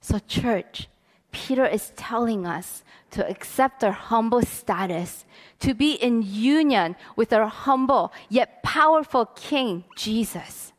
So, 0.00 0.20
church, 0.20 0.88
Peter 1.32 1.66
is 1.66 1.92
telling 1.96 2.46
us 2.46 2.82
to 3.10 3.28
accept 3.28 3.82
our 3.84 3.92
humble 3.92 4.42
status, 4.42 5.24
to 5.60 5.74
be 5.74 5.92
in 5.92 6.22
union 6.22 6.96
with 7.16 7.32
our 7.32 7.46
humble 7.46 8.12
yet 8.28 8.62
powerful 8.62 9.26
King, 9.26 9.84
Jesus. 9.96 10.72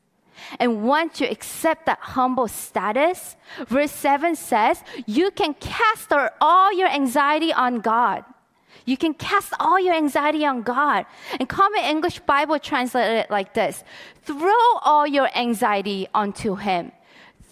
And 0.60 0.84
once 0.84 1.20
you 1.20 1.28
accept 1.28 1.86
that 1.86 2.00
humble 2.00 2.48
status, 2.48 3.36
verse 3.68 3.92
7 3.92 4.36
says, 4.36 4.84
you 5.06 5.32
can 5.32 5.54
cast 5.56 6.12
all 6.40 6.74
your 6.74 6.88
anxiety 6.88 7.54
on 7.54 7.82
God. 7.82 8.24
You 8.86 8.98
can 8.98 9.14
cast 9.14 9.54
all 9.60 9.80
your 9.80 9.94
anxiety 9.94 10.46
on 10.46 10.64
God. 10.64 11.06
And 11.40 11.48
Common 11.48 11.84
English 11.84 12.20
Bible 12.22 12.58
translated 12.58 13.18
it 13.18 13.30
like 13.30 13.54
this 13.54 13.84
Throw 14.24 14.64
all 14.82 15.06
your 15.06 15.30
anxiety 15.38 16.08
onto 16.14 16.56
Him. 16.56 16.92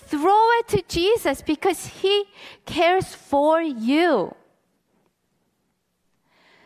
Throw 0.07 0.49
it 0.59 0.67
to 0.69 0.83
Jesus 0.87 1.41
because 1.41 1.85
He 2.01 2.25
cares 2.65 3.13
for 3.13 3.61
you. 3.61 4.35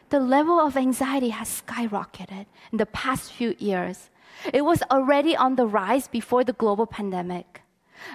The 0.10 0.20
level 0.20 0.60
of 0.60 0.78
anxiety 0.78 1.30
has 1.30 1.64
skyrocketed 1.66 2.46
in 2.72 2.78
the 2.78 2.86
past 2.86 3.32
few 3.32 3.56
years. 3.58 4.10
It 4.54 4.64
was 4.64 4.84
already 4.92 5.36
on 5.36 5.56
the 5.56 5.66
rise 5.66 6.08
before 6.08 6.44
the 6.44 6.54
global 6.54 6.86
pandemic. 6.86 7.62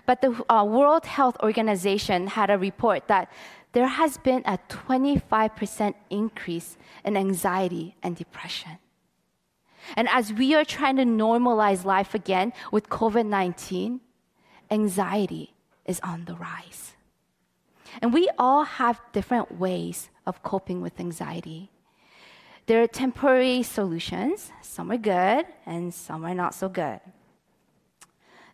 But 0.04 0.20
the 0.20 0.44
uh, 0.48 0.64
World 0.64 1.06
Health 1.06 1.36
Organization 1.42 2.26
had 2.28 2.50
a 2.50 2.58
report 2.58 3.08
that 3.08 3.30
there 3.72 3.86
has 3.86 4.18
been 4.18 4.42
a 4.44 4.58
25% 4.68 5.94
increase 6.10 6.76
in 7.04 7.16
anxiety 7.16 7.96
and 8.02 8.14
depression. 8.16 8.78
And 9.96 10.08
as 10.08 10.32
we 10.32 10.54
are 10.54 10.64
trying 10.64 10.96
to 10.96 11.04
normalize 11.04 11.84
life 11.84 12.14
again 12.14 12.52
with 12.72 12.88
COVID 12.88 13.26
19, 13.26 14.00
anxiety 14.70 15.54
is 15.84 16.00
on 16.00 16.24
the 16.24 16.34
rise. 16.34 16.94
And 18.02 18.12
we 18.12 18.28
all 18.38 18.64
have 18.64 19.00
different 19.12 19.58
ways 19.58 20.10
of 20.26 20.42
coping 20.42 20.82
with 20.82 21.00
anxiety. 21.00 21.70
There 22.66 22.82
are 22.82 22.88
temporary 22.88 23.62
solutions, 23.62 24.50
some 24.60 24.90
are 24.90 24.96
good 24.96 25.46
and 25.64 25.94
some 25.94 26.24
are 26.24 26.34
not 26.34 26.54
so 26.54 26.68
good. 26.68 27.00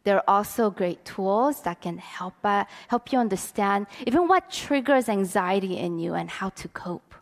There 0.04 0.16
are 0.16 0.25
also 0.26 0.71
great 0.71 1.04
tools 1.04 1.62
that 1.62 1.81
can 1.81 1.99
help, 1.99 2.35
uh, 2.45 2.64
help 2.88 3.12
you 3.12 3.19
understand 3.19 3.87
even 4.07 4.28
what 4.28 4.50
triggers 4.50 5.09
anxiety 5.09 5.78
in 5.78 5.99
you 5.99 6.14
and 6.14 6.28
how 6.28 6.50
to 6.50 6.69
cope. 6.69 7.14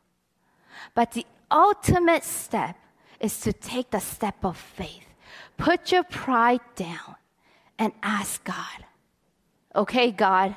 But 0.95 1.13
the 1.13 1.27
ultimate 1.51 2.25
step 2.25 2.77
is 3.21 3.39
to 3.43 3.53
take 3.53 3.91
the 3.91 4.01
step 4.01 4.45
of 4.45 4.57
faith. 4.57 5.07
Put 5.59 5.93
your 5.93 6.05
pride 6.05 6.63
down 6.75 7.17
and 7.81 7.93
ask 8.03 8.45
God, 8.45 8.85
okay, 9.75 10.13
God, 10.13 10.55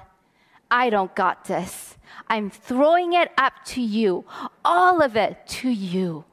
I 0.69 0.89
don't 0.89 1.15
got 1.15 1.45
this. 1.45 1.97
I'm 2.27 2.49
throwing 2.49 3.13
it 3.13 3.31
up 3.37 3.53
to 3.67 3.81
you, 3.81 4.25
all 4.63 5.01
of 5.01 5.15
it 5.15 5.47
to 5.47 5.69
you. 5.69 6.25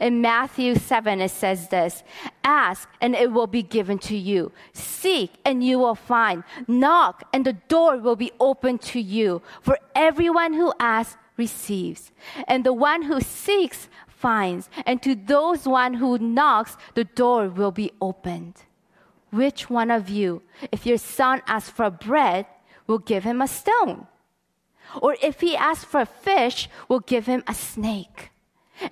In 0.00 0.20
Matthew 0.20 0.76
7, 0.76 1.20
it 1.20 1.32
says 1.32 1.68
this 1.68 2.04
Ask, 2.44 2.88
and 3.00 3.16
it 3.16 3.32
will 3.32 3.48
be 3.48 3.62
given 3.62 3.98
to 3.98 4.16
you. 4.16 4.52
Seek, 4.72 5.32
and 5.44 5.64
you 5.64 5.80
will 5.80 5.96
find. 5.96 6.44
Knock, 6.68 7.24
and 7.32 7.44
the 7.44 7.54
door 7.54 7.98
will 7.98 8.14
be 8.14 8.30
opened 8.38 8.80
to 8.82 9.00
you. 9.00 9.42
For 9.60 9.76
everyone 9.96 10.52
who 10.52 10.72
asks 10.78 11.16
receives, 11.36 12.12
and 12.46 12.62
the 12.62 12.72
one 12.72 13.02
who 13.02 13.20
seeks 13.20 13.88
finds, 14.06 14.70
and 14.86 15.02
to 15.02 15.16
those 15.16 15.66
one 15.66 15.94
who 15.94 16.16
knocks, 16.18 16.76
the 16.94 17.04
door 17.04 17.48
will 17.48 17.72
be 17.72 17.90
opened. 18.00 18.62
Which 19.32 19.70
one 19.70 19.90
of 19.90 20.10
you, 20.10 20.42
if 20.70 20.84
your 20.84 20.98
son 20.98 21.40
asks 21.46 21.70
for 21.70 21.88
bread, 21.90 22.46
will 22.86 22.98
give 22.98 23.24
him 23.24 23.40
a 23.40 23.48
stone? 23.48 24.06
Or 25.00 25.16
if 25.22 25.40
he 25.40 25.56
asks 25.56 25.84
for 25.84 26.00
a 26.00 26.06
fish, 26.06 26.68
will 26.86 27.00
give 27.00 27.24
him 27.24 27.42
a 27.46 27.54
snake? 27.54 28.30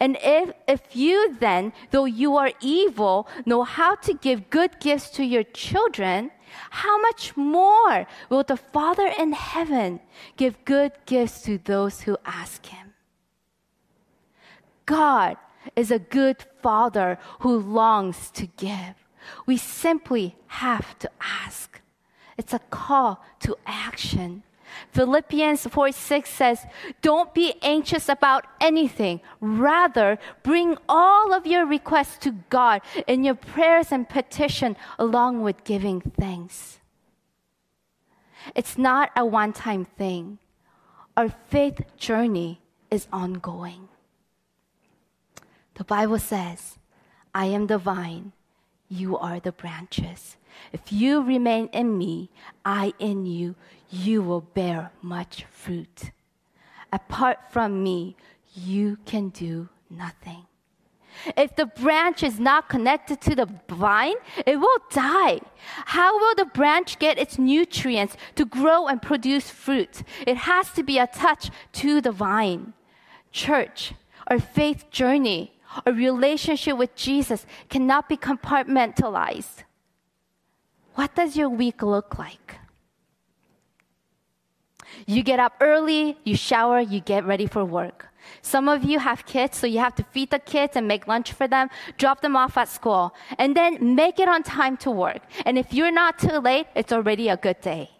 And 0.01 0.17
if, 0.23 0.53
if 0.67 0.97
you 0.97 1.37
then, 1.41 1.75
though 1.91 2.07
you 2.07 2.37
are 2.37 2.53
evil, 2.61 3.29
know 3.45 3.65
how 3.65 3.97
to 3.97 4.15
give 4.15 4.49
good 4.49 4.81
gifts 4.81 5.11
to 5.11 5.25
your 5.25 5.43
children, 5.43 6.31
how 6.71 7.01
much 7.03 7.37
more 7.37 8.07
will 8.31 8.43
the 8.43 8.57
Father 8.57 9.13
in 9.19 9.33
heaven 9.33 10.01
give 10.37 10.65
good 10.65 10.93
gifts 11.05 11.43
to 11.43 11.59
those 11.59 12.03
who 12.03 12.17
ask 12.25 12.65
him? 12.67 12.95
God 14.87 15.37
is 15.77 15.91
a 15.91 15.99
good 15.99 16.45
Father 16.63 17.19
who 17.41 17.59
longs 17.59 18.31
to 18.33 18.47
give. 18.47 19.00
We 19.47 19.57
simply 19.57 20.37
have 20.47 20.99
to 21.01 21.11
ask. 21.21 21.81
It's 22.37 22.55
a 22.55 22.61
call 22.71 23.23
to 23.41 23.57
action. 23.67 24.43
Philippians 24.93 25.67
4 25.67 25.93
6 25.93 26.31
says, 26.31 26.67
Don't 27.03 27.35
be 27.35 27.55
anxious 27.63 28.09
about 28.09 28.47
anything. 28.61 29.21
Rather, 29.41 30.19
bring 30.43 30.77
all 30.89 31.33
of 31.33 31.47
your 31.47 31.67
requests 31.67 32.19
to 32.19 32.33
God 32.49 32.83
in 33.07 33.25
your 33.25 33.35
prayers 33.35 33.93
and 33.93 34.09
petition, 34.09 34.77
along 34.99 35.43
with 35.43 35.65
giving 35.65 36.01
thanks. 36.01 36.79
It's 38.55 38.79
not 38.79 39.11
a 39.17 39.25
one 39.25 39.53
time 39.53 39.85
thing. 39.85 40.39
Our 41.17 41.29
faith 41.29 41.83
journey 41.97 42.61
is 42.91 43.07
ongoing. 43.13 43.89
The 45.75 45.85
Bible 45.85 46.19
says, 46.19 46.79
I 47.35 47.47
am 47.47 47.67
the 47.67 47.79
vine, 47.79 48.33
you 48.91 49.17
are 49.17 49.41
the 49.41 49.53
branches. 49.53 50.37
If 50.73 50.93
you 50.93 51.23
remain 51.23 51.69
in 51.69 51.97
me, 51.97 52.29
I 52.65 52.93
in 52.99 53.25
you, 53.25 53.55
you 53.89 54.21
will 54.21 54.41
bear 54.41 54.91
much 55.01 55.45
fruit. 55.51 56.11
Apart 56.93 57.39
from 57.51 57.83
me, 57.83 58.17
you 58.53 58.99
can 59.07 59.29
do 59.31 59.69
nothing. 59.89 60.45
If 61.37 61.55
the 61.57 61.67
branch 61.67 62.23
is 62.23 62.41
not 62.41 62.69
connected 62.69 63.21
to 63.23 63.35
the 63.35 63.49
vine, 63.69 64.17
it 64.47 64.57
will 64.57 64.79
die. 64.91 65.41
How 65.87 66.19
will 66.19 66.35
the 66.35 66.47
branch 66.47 66.99
get 66.99 67.19
its 67.19 67.39
nutrients 67.39 68.17
to 68.37 68.45
grow 68.45 68.87
and 68.87 69.01
produce 69.01 69.51
fruit? 69.51 70.03
It 70.27 70.37
has 70.37 70.71
to 70.73 70.83
be 70.83 70.99
attached 70.99 71.51
to 71.75 72.01
the 72.01 72.13
vine. 72.13 72.73
Church, 73.33 73.93
our 74.29 74.41
faith 74.41 74.91
journey, 74.91 75.60
our 75.87 75.93
relationship 75.93 76.77
with 76.77 76.95
Jesus 76.95 77.47
cannot 77.69 78.09
be 78.09 78.17
compartmentalized. 78.17 79.65
What 80.95 81.15
does 81.15 81.37
your 81.37 81.49
week 81.49 81.83
look 81.83 82.19
like? 82.19 82.57
You 85.07 85.23
get 85.23 85.39
up 85.39 85.55
early, 85.61 86.19
you 86.25 86.37
shower, 86.37 86.81
you 86.81 87.01
get 87.01 87.25
ready 87.25 87.47
for 87.47 87.65
work. 87.65 88.09
Some 88.43 88.69
of 88.69 88.85
you 88.85 88.99
have 88.99 89.25
kids, 89.25 89.57
so 89.57 89.67
you 89.67 89.79
have 89.79 89.95
to 89.97 90.03
feed 90.03 90.31
the 90.31 90.39
kids 90.39 90.77
and 90.77 90.87
make 90.87 91.07
lunch 91.07 91.33
for 91.33 91.49
them, 91.49 91.71
drop 91.97 92.21
them 92.21 92.37
off 92.37 92.57
at 92.57 92.69
school, 92.69 93.15
and 93.39 93.57
then 93.57 93.95
make 93.95 94.19
it 94.19 94.29
on 94.29 94.43
time 94.43 94.77
to 94.79 94.91
work. 94.91 95.23
And 95.47 95.59
if 95.59 95.73
you're 95.73 95.93
not 95.93 96.19
too 96.19 96.39
late, 96.39 96.67
it's 96.75 96.93
already 96.93 97.29
a 97.29 97.37
good 97.37 97.61
day. 97.61 97.91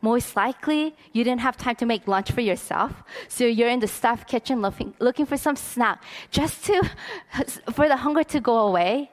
Most 0.00 0.36
likely, 0.36 0.94
you 1.12 1.24
didn't 1.24 1.40
have 1.40 1.56
time 1.56 1.74
to 1.76 1.86
make 1.86 2.06
lunch 2.06 2.30
for 2.30 2.40
yourself, 2.40 3.02
so 3.26 3.44
you're 3.44 3.68
in 3.68 3.80
the 3.80 3.88
staff 3.88 4.26
kitchen 4.26 4.62
looking, 4.62 4.94
looking 5.00 5.26
for 5.26 5.36
some 5.36 5.56
snack 5.56 6.02
just 6.30 6.64
to, 6.66 6.88
for 7.72 7.88
the 7.88 7.96
hunger 7.96 8.22
to 8.24 8.40
go 8.40 8.58
away. 8.68 9.10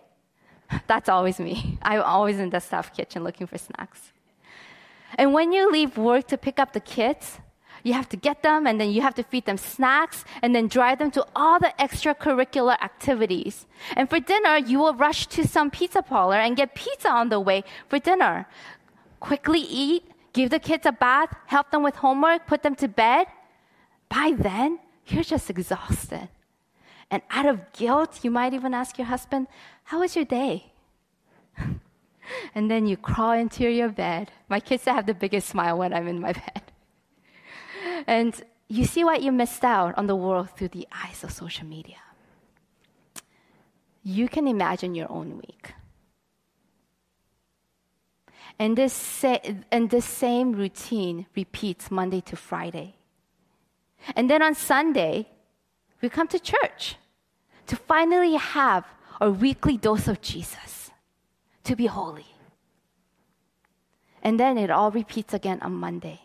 That's 0.87 1.09
always 1.09 1.39
me. 1.39 1.79
I'm 1.81 2.01
always 2.03 2.39
in 2.39 2.49
the 2.51 2.59
staff 2.59 2.95
kitchen 2.95 3.23
looking 3.23 3.47
for 3.47 3.57
snacks. 3.57 4.11
And 5.15 5.33
when 5.33 5.53
you 5.53 5.71
leave 5.71 5.97
work 5.97 6.27
to 6.27 6.37
pick 6.37 6.59
up 6.59 6.73
the 6.73 6.79
kids, 6.79 7.39
you 7.83 7.93
have 7.93 8.09
to 8.09 8.17
get 8.17 8.41
them 8.41 8.65
and 8.65 8.81
then 8.81 8.89
you 8.91 9.01
have 9.01 9.13
to 9.15 9.23
feed 9.23 9.45
them 9.45 9.57
snacks 9.57 10.25
and 10.41 10.55
then 10.55 10.67
drive 10.67 10.97
them 10.97 11.11
to 11.11 11.25
all 11.35 11.59
the 11.59 11.71
extracurricular 11.79 12.81
activities. 12.81 13.67
And 13.95 14.09
for 14.09 14.19
dinner, 14.19 14.57
you 14.57 14.79
will 14.79 14.95
rush 14.95 15.27
to 15.27 15.47
some 15.47 15.69
pizza 15.69 16.01
parlor 16.01 16.37
and 16.37 16.57
get 16.57 16.73
pizza 16.73 17.09
on 17.09 17.29
the 17.29 17.39
way 17.39 17.63
for 17.87 17.99
dinner. 17.99 18.47
Quickly 19.19 19.59
eat, 19.59 20.03
give 20.35 20.49
the 20.49 20.59
kids 20.59 20.85
a 20.85 20.91
bath, 20.91 21.33
help 21.47 21.71
them 21.71 21.81
with 21.81 21.95
homework, 21.95 22.45
put 22.45 22.61
them 22.61 22.75
to 22.75 22.87
bed. 22.87 23.25
By 24.09 24.35
then, 24.37 24.79
you're 25.07 25.23
just 25.23 25.49
exhausted. 25.49 26.27
And 27.09 27.21
out 27.31 27.45
of 27.45 27.71
guilt, 27.71 28.19
you 28.23 28.29
might 28.29 28.53
even 28.53 28.73
ask 28.73 28.97
your 28.97 29.07
husband, 29.07 29.47
How 29.85 30.01
was 30.01 30.15
your 30.15 30.25
day? 30.25 30.73
and 32.55 32.69
then 32.69 32.85
you 32.85 32.97
crawl 32.97 33.31
into 33.31 33.69
your 33.69 33.89
bed. 33.89 34.31
My 34.49 34.59
kids 34.59 34.83
have 34.85 35.05
the 35.05 35.13
biggest 35.13 35.47
smile 35.47 35.77
when 35.77 35.93
I'm 35.93 36.07
in 36.07 36.19
my 36.19 36.33
bed. 36.45 36.63
and 38.05 38.33
you 38.67 38.83
see 38.83 39.03
what 39.03 39.21
you 39.21 39.31
missed 39.31 39.63
out 39.63 39.97
on 39.97 40.07
the 40.07 40.15
world 40.15 40.49
through 40.49 40.69
the 40.69 40.87
eyes 41.03 41.23
of 41.23 41.31
social 41.31 41.65
media. 41.65 42.01
You 44.03 44.27
can 44.27 44.47
imagine 44.47 44.95
your 44.95 45.09
own 45.09 45.37
week. 45.37 45.73
And 48.57 48.77
this, 48.77 48.93
sa- 48.93 49.39
and 49.71 50.03
same 50.03 50.53
routine 50.53 51.25
repeats 51.35 51.91
Monday 51.91 52.21
to 52.21 52.35
Friday. 52.35 52.95
And 54.15 54.29
then 54.29 54.41
on 54.41 54.55
Sunday, 54.55 55.27
we 56.01 56.09
come 56.09 56.27
to 56.29 56.39
church 56.39 56.95
to 57.67 57.75
finally 57.75 58.35
have 58.35 58.85
or 59.19 59.31
weekly 59.31 59.77
dose 59.77 60.07
of 60.07 60.21
Jesus 60.21 60.91
to 61.63 61.75
be 61.75 61.87
holy. 61.87 62.27
And 64.21 64.39
then 64.39 64.57
it 64.57 64.69
all 64.69 64.91
repeats 64.91 65.33
again 65.33 65.59
on 65.61 65.73
Monday. 65.73 66.21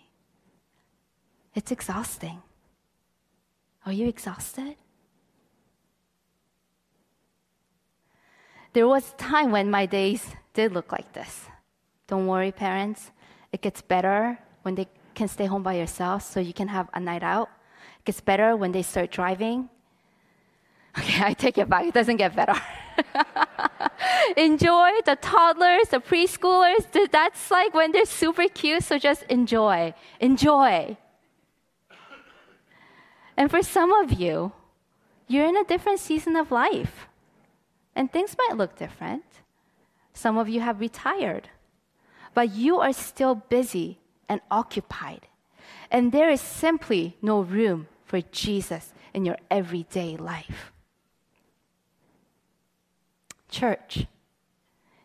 It's 1.55 1.73
exhausting. 1.73 2.43
Are 3.85 3.93
you 3.93 4.09
exhausted? 4.09 4.77
There 8.73 8.87
was 8.87 9.13
a 9.13 9.17
time 9.17 9.51
when 9.51 9.71
my 9.71 9.87
days 9.87 10.25
did 10.55 10.73
look 10.73 10.93
like 10.93 11.13
this. 11.13 11.47
Don't 12.11 12.27
worry, 12.27 12.51
parents. 12.51 13.13
It 13.53 13.61
gets 13.63 13.81
better 13.81 14.37
when 14.63 14.75
they 14.75 14.89
can 15.15 15.29
stay 15.29 15.47
home 15.47 15.63
by 15.63 15.75
yourself 15.75 16.23
so 16.25 16.41
you 16.41 16.53
can 16.53 16.67
have 16.67 16.91
a 16.93 16.99
night 16.99 17.23
out. 17.23 17.49
It 18.01 18.07
gets 18.07 18.21
better 18.21 18.57
when 18.57 18.73
they 18.73 18.83
start 18.83 19.13
driving. 19.13 19.69
Okay, 20.99 21.23
I 21.31 21.35
take 21.35 21.57
it 21.57 21.69
back. 21.69 21.87
It 21.87 21.95
doesn't 21.95 22.17
get 22.17 22.35
better. 22.35 22.57
enjoy 24.37 24.91
the 25.07 25.15
toddlers, 25.23 25.89
the 25.91 26.01
preschoolers. 26.01 26.83
That's 27.13 27.49
like 27.49 27.75
when 27.75 27.93
they're 27.93 28.07
super 28.07 28.49
cute, 28.49 28.83
so 28.83 28.99
just 28.99 29.23
enjoy. 29.29 29.95
Enjoy. 30.19 30.97
And 33.37 33.51
for 33.53 33.63
some 33.63 33.93
of 33.93 34.13
you, 34.13 34.51
you're 35.29 35.47
in 35.47 35.57
a 35.57 35.65
different 35.65 36.01
season 36.01 36.35
of 36.35 36.51
life. 36.51 37.07
And 37.95 38.13
things 38.13 38.35
might 38.37 38.57
look 38.57 38.77
different. 38.77 39.23
Some 40.13 40.39
of 40.39 40.49
you 40.49 40.61
have 40.61 40.81
retired, 40.81 41.49
but 42.35 42.55
you 42.55 42.79
are 42.81 42.93
still 42.93 43.35
busy 43.35 43.99
and 44.29 44.41
occupied. 44.51 45.27
And 45.91 46.13
there 46.13 46.31
is 46.31 46.41
simply 46.41 47.17
no 47.21 47.41
room 47.41 47.89
for 48.05 48.21
Jesus 48.21 48.93
in 49.13 49.25
your 49.25 49.37
everyday 49.51 50.17
life. 50.17 50.73
Church, 53.49 54.07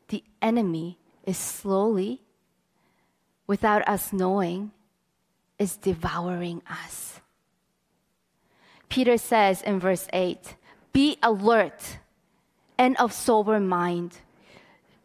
the 0.09 0.23
enemy 0.41 0.99
is 1.23 1.37
slowly, 1.37 2.21
without 3.47 3.87
us 3.87 4.13
knowing, 4.13 4.71
is 5.57 5.77
devouring 5.77 6.61
us. 6.69 7.21
Peter 8.89 9.17
says 9.17 9.61
in 9.63 9.79
verse 9.79 10.07
8, 10.13 10.55
Be 10.93 11.17
alert 11.23 11.97
and 12.77 12.95
of 12.97 13.11
sober 13.11 13.59
mind. 13.59 14.19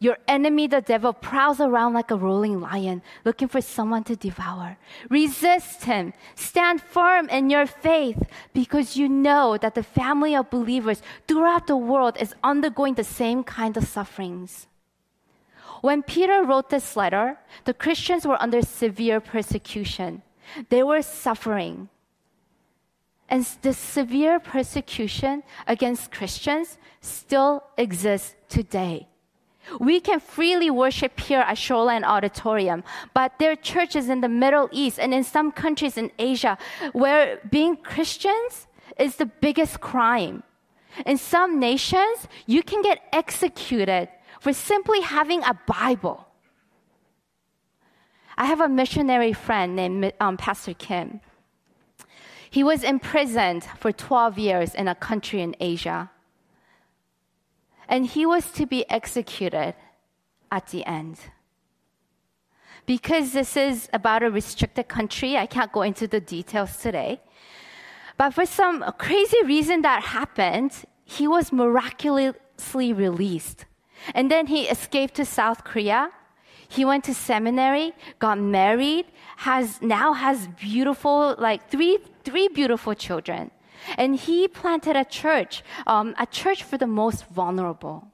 Your 0.01 0.17
enemy, 0.27 0.65
the 0.65 0.81
devil, 0.81 1.13
prowls 1.13 1.61
around 1.61 1.93
like 1.93 2.09
a 2.09 2.15
rolling 2.15 2.59
lion, 2.59 3.03
looking 3.23 3.47
for 3.47 3.61
someone 3.61 4.03
to 4.05 4.15
devour. 4.15 4.75
Resist 5.11 5.83
him. 5.83 6.13
Stand 6.33 6.81
firm 6.81 7.29
in 7.29 7.51
your 7.51 7.67
faith 7.67 8.17
because 8.51 8.97
you 8.97 9.07
know 9.07 9.59
that 9.61 9.75
the 9.75 9.83
family 9.83 10.35
of 10.35 10.49
believers 10.49 11.03
throughout 11.27 11.67
the 11.67 11.77
world 11.77 12.17
is 12.19 12.33
undergoing 12.43 12.95
the 12.95 13.03
same 13.03 13.43
kind 13.43 13.77
of 13.77 13.83
sufferings. 13.83 14.65
When 15.81 16.01
Peter 16.01 16.43
wrote 16.43 16.71
this 16.71 16.95
letter, 16.95 17.37
the 17.65 17.75
Christians 17.75 18.25
were 18.25 18.41
under 18.41 18.63
severe 18.63 19.19
persecution. 19.21 20.23
They 20.69 20.81
were 20.81 21.03
suffering. 21.03 21.89
And 23.29 23.45
the 23.61 23.73
severe 23.73 24.39
persecution 24.39 25.43
against 25.67 26.11
Christians 26.11 26.79
still 27.01 27.63
exists 27.77 28.33
today. 28.49 29.07
We 29.79 29.99
can 29.99 30.19
freely 30.19 30.69
worship 30.69 31.19
here 31.19 31.39
at 31.39 31.57
Shoreline 31.57 32.03
Auditorium, 32.03 32.83
but 33.13 33.33
there 33.39 33.51
are 33.51 33.55
churches 33.55 34.09
in 34.09 34.21
the 34.21 34.29
Middle 34.29 34.69
East 34.71 34.99
and 34.99 35.13
in 35.13 35.23
some 35.23 35.51
countries 35.51 35.97
in 35.97 36.11
Asia 36.19 36.57
where 36.93 37.39
being 37.49 37.77
Christians 37.77 38.67
is 38.99 39.15
the 39.15 39.25
biggest 39.25 39.79
crime. 39.79 40.43
In 41.05 41.17
some 41.17 41.59
nations, 41.59 42.27
you 42.45 42.63
can 42.63 42.81
get 42.81 43.01
executed 43.13 44.09
for 44.39 44.51
simply 44.51 45.01
having 45.01 45.43
a 45.43 45.57
Bible. 45.65 46.27
I 48.37 48.45
have 48.45 48.59
a 48.59 48.67
missionary 48.67 49.33
friend 49.33 49.75
named 49.75 50.13
um, 50.19 50.37
Pastor 50.37 50.73
Kim. 50.73 51.21
He 52.49 52.63
was 52.63 52.83
imprisoned 52.83 53.63
for 53.79 53.91
12 53.91 54.37
years 54.37 54.75
in 54.75 54.87
a 54.87 54.95
country 54.95 55.41
in 55.41 55.55
Asia. 55.59 56.09
And 57.91 58.07
he 58.07 58.25
was 58.25 58.49
to 58.51 58.65
be 58.65 58.89
executed 58.89 59.75
at 60.49 60.67
the 60.67 60.85
end. 60.85 61.19
Because 62.85 63.33
this 63.33 63.55
is 63.57 63.89
about 63.93 64.23
a 64.23 64.31
restricted 64.31 64.87
country, 64.87 65.37
I 65.37 65.45
can't 65.45 65.71
go 65.71 65.81
into 65.81 66.07
the 66.07 66.21
details 66.21 66.77
today. 66.77 67.21
But 68.17 68.33
for 68.33 68.45
some 68.45 68.83
crazy 68.97 69.43
reason 69.43 69.81
that 69.81 70.03
happened, 70.03 70.71
he 71.03 71.27
was 71.27 71.51
miraculously 71.51 72.93
released. 72.93 73.65
And 74.15 74.31
then 74.31 74.47
he 74.47 74.69
escaped 74.69 75.15
to 75.15 75.25
South 75.25 75.63
Korea. 75.63 76.11
He 76.69 76.85
went 76.85 77.03
to 77.03 77.13
seminary, 77.13 77.93
got 78.19 78.39
married, 78.39 79.05
has 79.37 79.81
now 79.81 80.13
has 80.13 80.47
beautiful, 80.47 81.35
like 81.37 81.69
three 81.69 81.99
three 82.23 82.47
beautiful 82.47 82.93
children. 82.95 83.51
And 83.97 84.15
he 84.15 84.47
planted 84.47 84.95
a 84.95 85.05
church, 85.05 85.63
um, 85.87 86.15
a 86.17 86.25
church 86.25 86.63
for 86.63 86.77
the 86.77 86.87
most 86.87 87.27
vulnerable. 87.27 88.07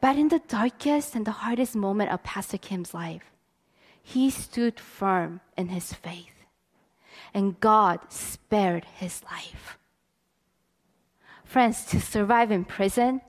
But 0.00 0.16
in 0.16 0.28
the 0.28 0.42
darkest 0.46 1.14
and 1.14 1.26
the 1.26 1.42
hardest 1.42 1.74
moment 1.74 2.10
of 2.10 2.22
Pastor 2.22 2.58
Kim's 2.58 2.94
life, 2.94 3.32
he 4.02 4.30
stood 4.30 4.78
firm 4.78 5.40
in 5.56 5.68
his 5.68 5.92
faith. 5.92 6.32
And 7.34 7.58
God 7.60 8.00
spared 8.08 8.84
his 8.84 9.22
life. 9.24 9.78
Friends, 11.44 11.84
to 11.86 12.00
survive 12.00 12.50
in 12.50 12.64
prison, 12.64 13.20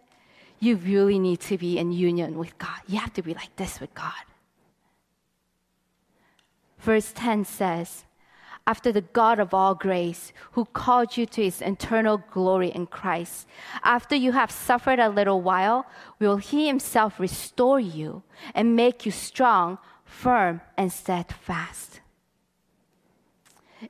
you 0.60 0.76
really 0.76 1.20
need 1.20 1.40
to 1.42 1.58
be 1.58 1.78
in 1.78 1.92
union 1.92 2.38
with 2.38 2.58
God. 2.58 2.80
You 2.88 3.00
have 3.00 3.14
to 3.14 3.22
be 3.22 3.34
like 3.34 3.56
this 3.56 3.80
with 3.80 3.94
God. 3.94 4.14
Verse 6.80 7.12
10 7.14 7.46
says, 7.46 8.06
after 8.68 8.92
the 8.92 9.02
God 9.02 9.40
of 9.40 9.54
all 9.54 9.74
grace, 9.74 10.34
who 10.52 10.66
called 10.66 11.16
you 11.16 11.26
to 11.26 11.44
his 11.44 11.62
eternal 11.62 12.22
glory 12.32 12.68
in 12.68 12.86
Christ. 12.86 13.48
After 13.82 14.14
you 14.14 14.34
have 14.34 14.52
suffered 14.52 15.00
a 15.00 15.10
little 15.10 15.42
while, 15.42 15.86
will 16.20 16.36
he 16.36 16.68
himself 16.68 17.18
restore 17.18 17.80
you 17.80 18.24
and 18.54 18.76
make 18.76 19.06
you 19.06 19.12
strong, 19.12 19.78
firm, 20.04 20.60
and 20.78 20.92
steadfast. 20.92 22.02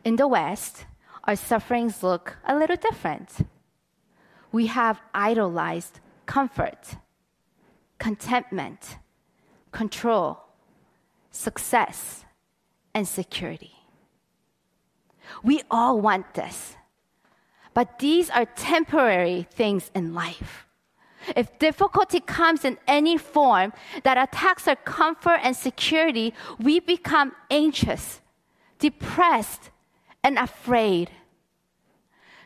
In 0.03 0.17
the 0.17 0.27
West, 0.27 0.85
our 1.23 1.35
sufferings 1.35 2.03
look 2.03 2.37
a 2.45 2.55
little 2.55 2.75
different. 2.75 3.29
We 4.51 4.67
have 4.67 5.01
idolized 5.13 5.99
comfort, 6.27 6.97
contentment, 7.97 8.97
control, 9.71 10.43
success, 11.31 12.25
and 12.93 13.07
security. 13.07 13.76
We 15.43 15.61
all 15.69 15.99
want 15.99 16.33
this. 16.33 16.75
But 17.73 17.99
these 17.99 18.29
are 18.29 18.45
temporary 18.45 19.47
things 19.51 19.91
in 19.93 20.13
life. 20.13 20.65
If 21.35 21.59
difficulty 21.59 22.19
comes 22.19 22.63
in 22.63 22.77
any 22.87 23.17
form 23.17 23.73
that 24.03 24.17
attacks 24.17 24.67
our 24.67 24.75
comfort 24.75 25.39
and 25.43 25.55
security, 25.55 26.33
we 26.59 26.79
become 26.79 27.33
anxious, 27.51 28.21
depressed, 28.79 29.69
and 30.23 30.37
afraid. 30.37 31.11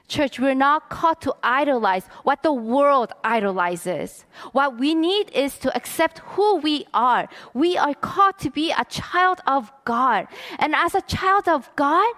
Church, 0.07 0.39
we're 0.39 0.53
not 0.53 0.89
called 0.89 1.21
to 1.21 1.33
idolize 1.41 2.05
what 2.23 2.43
the 2.43 2.51
world 2.51 3.13
idolizes. 3.23 4.25
What 4.51 4.77
we 4.77 4.93
need 4.93 5.29
is 5.31 5.57
to 5.59 5.73
accept 5.73 6.19
who 6.19 6.57
we 6.57 6.85
are. 6.93 7.29
We 7.53 7.77
are 7.77 7.93
called 7.93 8.37
to 8.39 8.49
be 8.49 8.71
a 8.71 8.83
child 8.83 9.39
of 9.47 9.71
God. 9.85 10.27
And 10.59 10.75
as 10.75 10.95
a 10.95 11.01
child 11.03 11.47
of 11.47 11.73
God, 11.77 12.13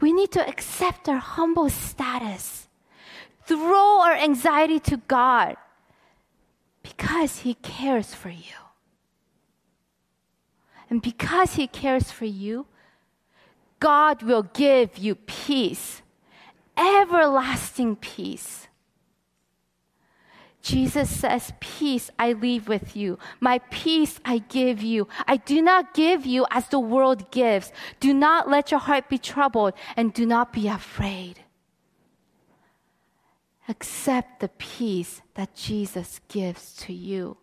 we 0.00 0.12
need 0.12 0.30
to 0.32 0.48
accept 0.48 1.08
our 1.08 1.18
humble 1.18 1.68
status, 1.68 2.68
throw 3.44 4.00
our 4.00 4.14
anxiety 4.14 4.78
to 4.80 4.98
God 5.08 5.56
because 6.82 7.40
He 7.40 7.54
cares 7.54 8.14
for 8.14 8.30
you. 8.30 8.58
And 10.90 11.02
because 11.02 11.54
He 11.54 11.66
cares 11.66 12.10
for 12.10 12.24
you, 12.24 12.66
God 13.80 14.22
will 14.22 14.44
give 14.44 14.98
you 14.98 15.14
peace, 15.14 16.02
everlasting 16.76 17.96
peace. 17.96 18.67
Jesus 20.68 21.08
says, 21.08 21.54
Peace 21.60 22.10
I 22.18 22.34
leave 22.34 22.68
with 22.68 22.94
you. 22.94 23.18
My 23.40 23.58
peace 23.70 24.20
I 24.22 24.44
give 24.50 24.82
you. 24.82 25.08
I 25.26 25.38
do 25.38 25.62
not 25.62 25.94
give 25.94 26.26
you 26.26 26.44
as 26.50 26.68
the 26.68 26.78
world 26.78 27.30
gives. 27.30 27.72
Do 28.00 28.12
not 28.12 28.50
let 28.50 28.70
your 28.70 28.80
heart 28.80 29.08
be 29.08 29.16
troubled 29.16 29.72
and 29.96 30.12
do 30.12 30.26
not 30.26 30.52
be 30.52 30.68
afraid. 30.68 31.40
Accept 33.66 34.40
the 34.40 34.50
peace 34.58 35.22
that 35.36 35.54
Jesus 35.54 36.20
gives 36.28 36.74
to 36.84 36.92
you. 36.92 37.38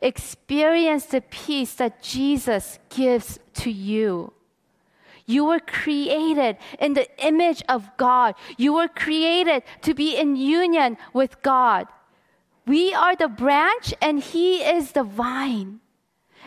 Experience 0.00 1.06
the 1.06 1.22
peace 1.22 1.74
that 1.74 2.04
Jesus 2.04 2.78
gives 2.88 3.40
to 3.54 3.70
you. 3.70 4.32
You 5.26 5.44
were 5.44 5.58
created 5.58 6.58
in 6.78 6.94
the 6.94 7.08
image 7.26 7.64
of 7.68 7.90
God. 7.96 8.36
You 8.56 8.74
were 8.74 8.88
created 8.88 9.64
to 9.82 9.92
be 9.92 10.16
in 10.16 10.36
union 10.36 10.98
with 11.12 11.42
God. 11.42 11.88
We 12.66 12.94
are 12.94 13.14
the 13.14 13.28
branch 13.28 13.94
and 14.00 14.20
He 14.20 14.62
is 14.62 14.92
the 14.92 15.04
vine. 15.04 15.80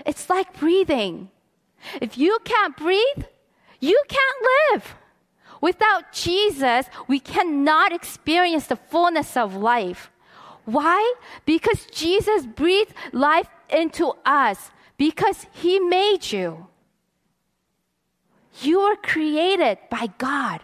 It's 0.06 0.30
like 0.30 0.60
breathing. 0.60 1.30
If 2.02 2.18
you 2.18 2.40
can't 2.44 2.76
breathe, 2.76 3.26
you 3.80 4.02
can't 4.08 4.48
live. 4.74 4.96
Without 5.62 6.12
Jesus, 6.12 6.88
we 7.08 7.20
cannot 7.20 7.92
experience 7.92 8.68
the 8.68 8.76
fullness 8.76 9.38
of 9.38 9.56
life. 9.56 10.12
Why? 10.66 11.14
Because 11.46 11.86
Jesus 11.86 12.46
breathed 12.46 12.94
life 13.14 13.48
into 13.70 14.14
us, 14.26 14.72
because 14.98 15.46
He 15.52 15.80
made 15.80 16.32
you. 16.32 16.68
You 18.62 18.82
were 18.82 18.96
created 18.96 19.78
by 19.90 20.08
God. 20.18 20.62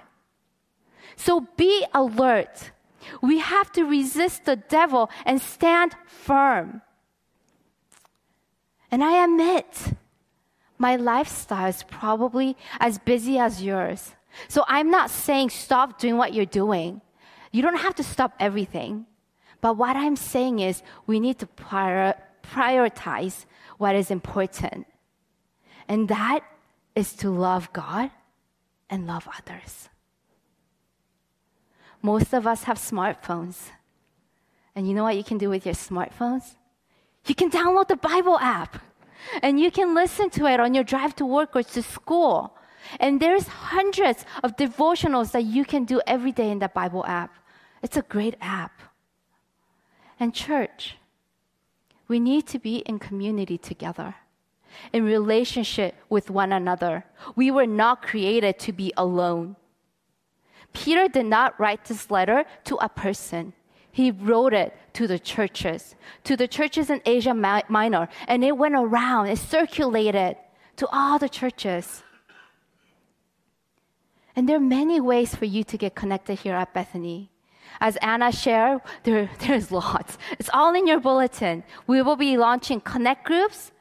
So 1.16 1.48
be 1.56 1.86
alert. 1.94 2.72
We 3.22 3.40
have 3.40 3.72
to 3.74 3.84
resist 3.84 4.46
the 4.46 4.56
devil 4.56 5.10
and 5.26 5.42
stand 5.42 5.96
firm. 6.08 6.82
And 8.92 9.04
I 9.04 9.24
admit, 9.24 9.94
my 10.78 10.96
lifestyle 10.96 11.68
is 11.68 11.84
probably 11.84 12.56
as 12.80 13.00
busy 13.00 13.40
as 13.40 13.64
yours. 13.64 14.14
So 14.48 14.64
I'm 14.68 14.90
not 14.90 15.10
saying 15.10 15.50
stop 15.50 16.00
doing 16.00 16.18
what 16.18 16.34
you're 16.34 16.46
doing. 16.46 17.02
You 17.52 17.62
don't 17.62 17.78
have 17.78 17.96
to 17.96 18.04
stop 18.04 18.34
everything. 18.40 19.06
But 19.62 19.78
what 19.78 19.96
I'm 19.96 20.16
saying 20.16 20.60
is 20.60 20.84
we 21.08 21.20
need 21.20 21.40
to 21.40 21.48
prior- 21.48 22.20
prioritize 22.44 23.46
what 23.78 23.96
is 23.96 24.12
important. 24.12 24.86
And 25.88 26.10
that 26.10 26.42
is 26.96 27.14
to 27.14 27.30
love 27.30 27.72
God 27.74 28.12
and 28.90 29.08
love 29.08 29.28
others. 29.38 29.90
Most 32.04 32.34
of 32.34 32.46
us 32.46 32.64
have 32.64 32.78
smartphones. 32.78 33.72
And 34.76 34.88
you 34.88 34.94
know 34.94 35.04
what 35.04 35.16
you 35.16 35.24
can 35.24 35.38
do 35.38 35.50
with 35.50 35.66
your 35.66 35.74
smartphones? 35.74 36.56
You 37.26 37.34
can 37.34 37.50
download 37.50 37.88
the 37.88 37.96
Bible 37.96 38.38
app 38.40 38.78
and 39.42 39.58
you 39.60 39.72
can 39.72 39.96
listen 39.96 40.30
to 40.32 40.46
it 40.48 40.60
on 40.60 40.74
your 40.74 40.84
drive 40.84 41.16
to 41.16 41.26
work 41.26 41.56
or 41.56 41.64
to 41.64 41.82
school. 41.82 42.58
And 43.00 43.22
there's 43.22 43.48
hundreds 43.48 44.26
of 44.44 44.58
devotionals 44.58 45.32
that 45.32 45.46
you 45.46 45.64
can 45.64 45.86
do 45.86 46.02
every 46.06 46.34
day 46.34 46.52
in 46.52 46.60
the 46.60 46.68
Bible 46.68 47.06
app. 47.08 47.34
It's 47.82 47.96
a 47.96 48.02
great 48.02 48.36
app. 48.42 48.82
And 50.20 50.34
church, 50.34 50.98
we 52.10 52.20
need 52.20 52.46
to 52.48 52.60
be 52.60 52.78
in 52.80 53.00
community 53.00 53.58
together, 53.58 54.16
in 54.92 55.06
relationship 55.06 55.96
with 56.10 56.30
one 56.30 56.52
another. 56.52 57.06
We 57.38 57.50
were 57.50 57.66
not 57.66 58.02
created 58.02 58.60
to 58.60 58.74
be 58.74 58.92
alone. 58.98 59.56
Peter 60.74 61.08
did 61.08 61.26
not 61.26 61.60
write 61.60 61.86
this 61.86 62.12
letter 62.12 62.46
to 62.66 62.76
a 62.78 62.90
person. 62.90 63.54
He 63.92 64.10
wrote 64.10 64.54
it 64.54 64.76
to 64.94 65.08
the 65.08 65.20
churches, 65.20 65.96
to 66.24 66.36
the 66.36 66.48
churches 66.48 66.90
in 66.90 67.02
Asia 67.06 67.34
Minor, 67.34 68.10
and 68.28 68.44
it 68.44 68.58
went 68.58 68.76
around, 68.76 69.28
it 69.28 69.38
circulated 69.38 70.36
to 70.78 70.88
all 70.92 71.20
the 71.20 71.30
churches. 71.30 72.04
And 74.36 74.50
there 74.50 74.58
are 74.58 74.60
many 74.60 75.00
ways 75.00 75.36
for 75.36 75.46
you 75.46 75.64
to 75.66 75.78
get 75.78 75.94
connected 75.94 76.40
here 76.40 76.56
at 76.56 76.74
Bethany. 76.74 77.30
As 77.80 77.98
Anna 77.98 78.32
shared, 78.32 78.82
there, 79.04 79.30
there's 79.40 79.72
lots. 79.72 80.18
It's 80.40 80.50
all 80.54 80.74
in 80.74 80.88
your 80.88 81.00
bulletin. 81.00 81.64
We 81.86 82.02
will 82.02 82.16
be 82.16 82.38
launching 82.38 82.82
connect 82.82 83.26
groups. 83.26 83.72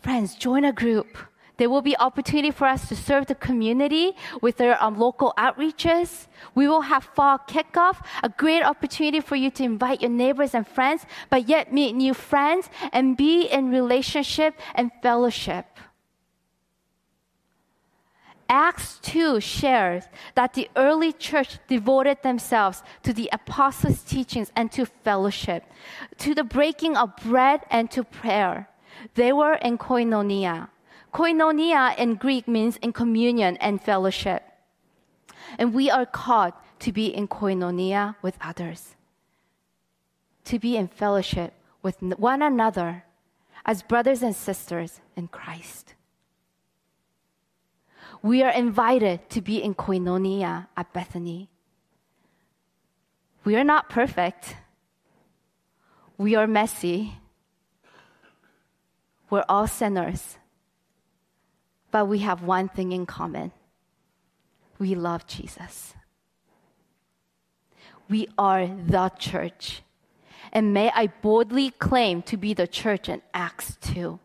Friends, 0.00 0.34
join 0.34 0.64
a 0.64 0.72
group. 0.72 1.18
There 1.58 1.70
will 1.70 1.82
be 1.82 1.96
opportunity 1.96 2.50
for 2.50 2.66
us 2.66 2.88
to 2.88 2.96
serve 2.96 3.26
the 3.26 3.34
community 3.34 4.14
with 4.42 4.60
our 4.60 4.76
um, 4.82 4.98
local 4.98 5.32
outreaches. 5.38 6.26
We 6.54 6.68
will 6.68 6.82
have 6.82 7.04
fall 7.04 7.38
kickoff, 7.38 8.04
a 8.22 8.28
great 8.28 8.62
opportunity 8.62 9.20
for 9.20 9.36
you 9.36 9.50
to 9.52 9.64
invite 9.64 10.02
your 10.02 10.10
neighbors 10.10 10.54
and 10.54 10.66
friends, 10.66 11.06
but 11.30 11.48
yet 11.48 11.72
meet 11.72 11.94
new 11.94 12.12
friends 12.12 12.68
and 12.92 13.16
be 13.16 13.46
in 13.46 13.70
relationship 13.70 14.54
and 14.74 14.90
fellowship. 15.02 15.66
Acts 18.48 18.98
2 19.02 19.40
shares 19.40 20.04
that 20.34 20.54
the 20.54 20.68
early 20.76 21.12
church 21.12 21.58
devoted 21.66 22.22
themselves 22.22 22.82
to 23.02 23.12
the 23.12 23.28
apostles' 23.32 24.02
teachings 24.02 24.52
and 24.54 24.70
to 24.72 24.86
fellowship, 24.86 25.64
to 26.18 26.34
the 26.34 26.44
breaking 26.44 26.96
of 26.96 27.16
bread 27.16 27.62
and 27.70 27.90
to 27.90 28.04
prayer. 28.04 28.68
They 29.14 29.32
were 29.32 29.54
in 29.54 29.78
koinonia. 29.78 30.68
Koinonia 31.16 31.96
in 31.96 32.16
Greek 32.16 32.46
means 32.46 32.76
in 32.84 32.92
communion 32.92 33.56
and 33.56 33.80
fellowship. 33.80 34.42
And 35.58 35.72
we 35.72 35.90
are 35.90 36.04
called 36.04 36.52
to 36.80 36.92
be 36.92 37.06
in 37.06 37.26
koinonia 37.26 38.16
with 38.20 38.36
others, 38.40 38.96
to 40.44 40.58
be 40.58 40.76
in 40.76 40.88
fellowship 40.88 41.54
with 41.82 42.02
one 42.02 42.42
another 42.42 43.04
as 43.64 43.82
brothers 43.82 44.22
and 44.22 44.36
sisters 44.36 45.00
in 45.16 45.28
Christ 45.28 45.94
we 48.22 48.42
are 48.42 48.50
invited 48.50 49.28
to 49.30 49.40
be 49.40 49.62
in 49.62 49.74
koinonia 49.74 50.66
at 50.76 50.92
Bethany. 50.92 51.48
We 53.44 53.56
are 53.56 53.64
not 53.64 53.88
perfect. 53.88 54.56
We 56.18 56.34
are 56.34 56.46
messy. 56.46 57.14
We're 59.30 59.44
all 59.48 59.66
sinners. 59.66 60.38
But 61.96 62.08
we 62.08 62.18
have 62.18 62.42
one 62.42 62.68
thing 62.68 62.92
in 62.92 63.06
common 63.06 63.52
we 64.78 64.94
love 64.94 65.26
Jesus. 65.26 65.94
We 68.10 68.28
are 68.36 68.66
the 68.66 69.08
church. 69.18 69.80
And 70.52 70.74
may 70.74 70.90
I 70.94 71.06
boldly 71.06 71.70
claim 71.70 72.20
to 72.24 72.36
be 72.36 72.52
the 72.52 72.66
church 72.66 73.08
in 73.08 73.22
Acts 73.32 73.78
2 73.80 74.18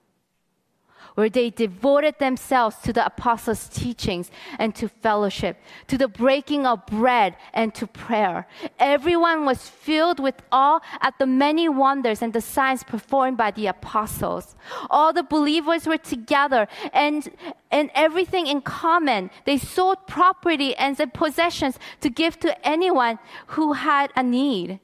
where 1.15 1.29
they 1.29 1.49
devoted 1.49 2.15
themselves 2.19 2.77
to 2.83 2.93
the 2.93 3.05
apostles' 3.05 3.67
teachings 3.69 4.31
and 4.57 4.75
to 4.75 4.87
fellowship, 4.87 5.57
to 5.87 5.97
the 5.97 6.07
breaking 6.07 6.65
of 6.65 6.85
bread 6.85 7.35
and 7.53 7.73
to 7.75 7.87
prayer. 7.87 8.47
Everyone 8.79 9.45
was 9.45 9.67
filled 9.67 10.19
with 10.19 10.35
awe 10.51 10.79
at 11.01 11.17
the 11.19 11.25
many 11.25 11.67
wonders 11.67 12.21
and 12.21 12.33
the 12.33 12.41
signs 12.41 12.83
performed 12.83 13.37
by 13.37 13.51
the 13.51 13.67
apostles. 13.67 14.55
All 14.89 15.13
the 15.13 15.23
believers 15.23 15.87
were 15.87 15.97
together 15.97 16.67
and 16.93 17.29
and 17.71 17.89
everything 17.95 18.47
in 18.47 18.61
common. 18.61 19.31
They 19.45 19.57
sold 19.57 20.05
property 20.07 20.75
and 20.75 20.97
possessions 21.13 21.79
to 22.01 22.09
give 22.09 22.37
to 22.39 22.67
anyone 22.67 23.17
who 23.47 23.73
had 23.73 24.11
a 24.15 24.23
need. 24.23 24.79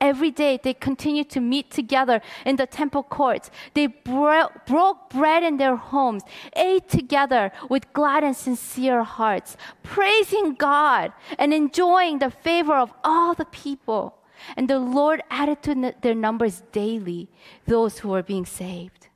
Every 0.00 0.30
day 0.30 0.60
they 0.62 0.74
continued 0.74 1.30
to 1.30 1.40
meet 1.40 1.70
together 1.70 2.20
in 2.44 2.56
the 2.56 2.66
temple 2.66 3.02
courts. 3.02 3.50
They 3.72 3.86
bro- 3.86 4.50
broke 4.66 5.08
bread 5.08 5.42
in 5.42 5.56
their 5.56 5.76
homes, 5.76 6.22
ate 6.54 6.88
together 6.88 7.50
with 7.70 7.92
glad 7.94 8.22
and 8.22 8.36
sincere 8.36 9.02
hearts, 9.02 9.56
praising 9.82 10.54
God 10.54 11.12
and 11.38 11.54
enjoying 11.54 12.18
the 12.18 12.30
favor 12.30 12.74
of 12.74 12.92
all 13.02 13.34
the 13.34 13.46
people. 13.46 14.18
And 14.56 14.68
the 14.68 14.78
Lord 14.78 15.22
added 15.30 15.62
to 15.62 15.94
their 16.02 16.14
numbers 16.14 16.62
daily 16.72 17.30
those 17.66 17.98
who 17.98 18.10
were 18.10 18.22
being 18.22 18.44
saved. 18.44 19.08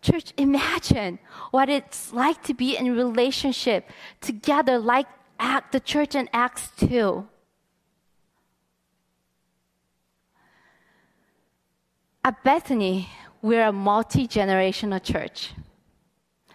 Church, 0.00 0.32
imagine 0.36 1.18
what 1.50 1.68
it's 1.68 2.12
like 2.12 2.42
to 2.44 2.54
be 2.54 2.76
in 2.76 2.94
relationship 2.94 3.88
together 4.20 4.78
like 4.78 5.06
the 5.72 5.80
church 5.80 6.14
in 6.14 6.28
Acts 6.32 6.70
2. 6.76 7.26
At 12.24 12.44
Bethany, 12.44 13.08
we're 13.42 13.66
a 13.66 13.72
multi-generational 13.72 15.02
church. 15.02 15.54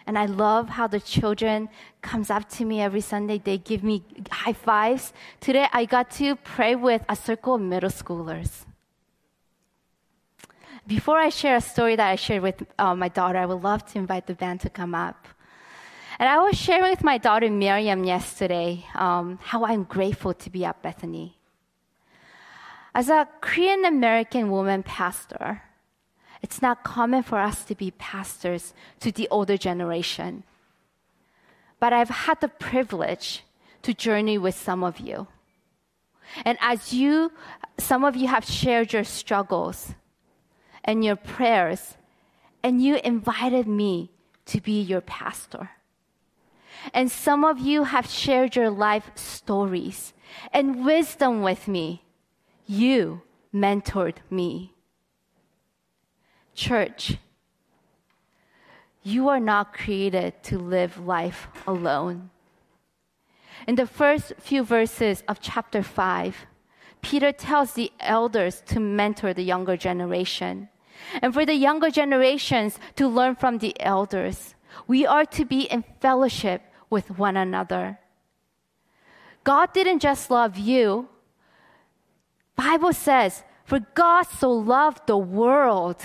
And 0.05 0.17
I 0.17 0.25
love 0.25 0.69
how 0.69 0.87
the 0.87 1.01
children 1.01 1.67
comes 2.01 2.29
up 2.29 2.47
to 2.51 2.63
me 2.63 2.79
every 2.79 3.01
Sunday. 3.01 3.37
They 3.37 3.57
give 3.57 3.83
me 3.83 4.01
high 4.31 4.53
fives. 4.53 5.11
Today 5.41 5.67
I 5.73 5.83
got 5.83 6.09
to 6.11 6.37
pray 6.37 6.75
with 6.75 7.03
a 7.09 7.17
circle 7.17 7.55
of 7.55 7.61
middle 7.61 7.89
schoolers. 7.89 8.63
Before 10.87 11.19
I 11.19 11.27
share 11.27 11.57
a 11.57 11.61
story 11.61 11.97
that 11.97 12.09
I 12.09 12.15
shared 12.15 12.43
with 12.43 12.63
uh, 12.79 12.95
my 12.95 13.09
daughter, 13.09 13.37
I 13.37 13.45
would 13.45 13.61
love 13.61 13.85
to 13.87 13.99
invite 13.99 14.25
the 14.25 14.35
band 14.35 14.61
to 14.61 14.69
come 14.69 14.95
up. 14.95 15.27
And 16.17 16.29
I 16.29 16.39
was 16.39 16.57
sharing 16.57 16.89
with 16.89 17.03
my 17.03 17.17
daughter 17.17 17.51
Miriam 17.51 18.05
yesterday 18.05 18.85
um, 18.95 19.37
how 19.43 19.65
I'm 19.65 19.83
grateful 19.83 20.33
to 20.33 20.49
be 20.49 20.63
at 20.63 20.81
Bethany. 20.81 21.36
As 22.97 23.09
a 23.09 23.27
Korean 23.41 23.85
American 23.85 24.49
woman 24.49 24.81
pastor, 24.81 25.61
it's 26.41 26.63
not 26.63 26.83
common 26.83 27.21
for 27.21 27.37
us 27.37 27.63
to 27.65 27.75
be 27.75 27.91
pastors 27.91 28.73
to 29.01 29.11
the 29.11 29.27
older 29.29 29.55
generation. 29.55 30.41
But 31.79 31.93
I've 31.93 32.09
had 32.09 32.41
the 32.41 32.47
privilege 32.47 33.43
to 33.83 33.93
journey 33.93 34.39
with 34.39 34.55
some 34.55 34.83
of 34.83 34.99
you. 34.99 35.27
And 36.43 36.57
as 36.59 36.91
you, 36.91 37.31
some 37.77 38.03
of 38.03 38.15
you 38.15 38.25
have 38.29 38.45
shared 38.45 38.93
your 38.93 39.03
struggles 39.03 39.93
and 40.83 41.05
your 41.05 41.17
prayers, 41.17 41.97
and 42.63 42.81
you 42.81 42.95
invited 43.03 43.67
me 43.67 44.09
to 44.47 44.59
be 44.59 44.81
your 44.81 45.01
pastor. 45.01 45.69
And 46.95 47.11
some 47.11 47.45
of 47.45 47.59
you 47.59 47.83
have 47.83 48.09
shared 48.09 48.55
your 48.55 48.71
life 48.71 49.11
stories 49.13 50.15
and 50.51 50.83
wisdom 50.83 51.43
with 51.43 51.67
me 51.67 52.01
you 52.67 53.21
mentored 53.53 54.17
me. 54.29 54.73
Church, 56.53 57.17
you 59.03 59.29
are 59.29 59.39
not 59.39 59.73
created 59.73 60.43
to 60.43 60.59
live 60.59 60.99
life 60.99 61.47
alone. 61.65 62.29
In 63.67 63.75
the 63.75 63.87
first 63.87 64.33
few 64.37 64.63
verses 64.63 65.23
of 65.27 65.39
chapter 65.39 65.81
5, 65.81 66.45
Peter 67.01 67.31
tells 67.31 67.73
the 67.73 67.91
elders 67.99 68.61
to 68.67 68.79
mentor 68.79 69.33
the 69.33 69.43
younger 69.43 69.77
generation. 69.77 70.69
And 71.21 71.33
for 71.33 71.45
the 71.45 71.53
younger 71.53 71.89
generations 71.89 72.79
to 72.95 73.07
learn 73.07 73.35
from 73.35 73.59
the 73.59 73.79
elders, 73.79 74.55
we 74.87 75.05
are 75.05 75.25
to 75.25 75.45
be 75.45 75.61
in 75.61 75.83
fellowship 76.01 76.61
with 76.89 77.17
one 77.17 77.37
another. 77.37 77.99
God 79.43 79.73
didn't 79.73 79.99
just 79.99 80.29
love 80.29 80.57
you. 80.57 81.07
Bible 82.57 82.91
says, 82.91 83.43
for 83.63 83.79
God 83.93 84.23
so 84.23 84.51
loved 84.51 85.07
the 85.07 85.17
world 85.17 86.01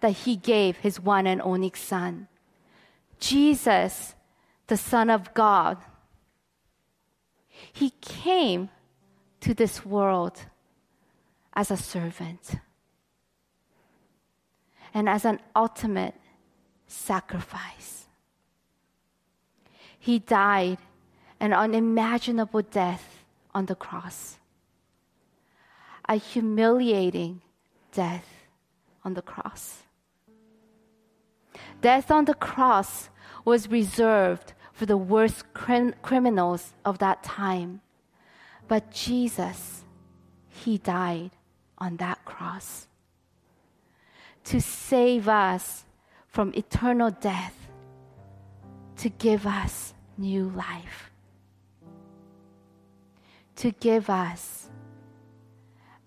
that 0.00 0.10
he 0.10 0.36
gave 0.36 0.78
his 0.78 1.00
one 1.00 1.26
and 1.26 1.40
only 1.40 1.72
son. 1.74 2.28
Jesus, 3.18 4.14
the 4.66 4.76
son 4.76 5.08
of 5.08 5.32
God. 5.32 5.78
He 7.72 7.90
came 8.00 8.68
to 9.40 9.54
this 9.54 9.86
world 9.86 10.42
as 11.54 11.70
a 11.70 11.76
servant 11.76 12.56
and 14.92 15.08
as 15.08 15.24
an 15.24 15.40
ultimate 15.54 16.14
sacrifice. 16.86 18.06
He 19.98 20.18
died 20.18 20.78
an 21.40 21.52
unimaginable 21.52 22.62
death 22.62 23.24
on 23.54 23.66
the 23.66 23.74
cross, 23.74 24.38
a 26.08 26.16
humiliating 26.16 27.42
death 27.92 28.26
on 29.04 29.14
the 29.14 29.22
cross. 29.22 29.82
Death 31.80 32.10
on 32.10 32.24
the 32.24 32.34
cross 32.34 33.10
was 33.44 33.70
reserved 33.70 34.52
for 34.72 34.86
the 34.86 34.96
worst 34.96 35.52
crim- 35.54 35.94
criminals 36.02 36.74
of 36.84 36.98
that 36.98 37.22
time. 37.22 37.80
But 38.68 38.90
Jesus, 38.90 39.84
He 40.48 40.78
died 40.78 41.30
on 41.78 41.96
that 41.96 42.24
cross 42.24 42.86
to 44.44 44.60
save 44.60 45.28
us 45.28 45.84
from 46.28 46.52
eternal 46.54 47.10
death, 47.10 47.68
to 48.96 49.08
give 49.08 49.46
us 49.46 49.94
new 50.16 50.48
life, 50.50 51.10
to 53.56 53.72
give 53.72 54.08
us 54.08 54.70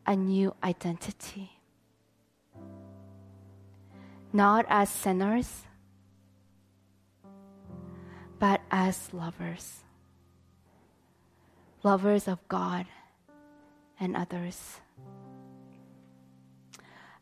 a 0.09 0.15
new 0.15 0.53
identity. 0.63 1.51
Not 4.33 4.65
as 4.67 4.89
sinners, 4.89 5.63
but 8.39 8.59
as 8.71 9.13
lovers 9.13 9.83
lovers 11.83 12.27
of 12.27 12.45
God 12.47 12.85
and 13.99 14.15
others. 14.15 14.81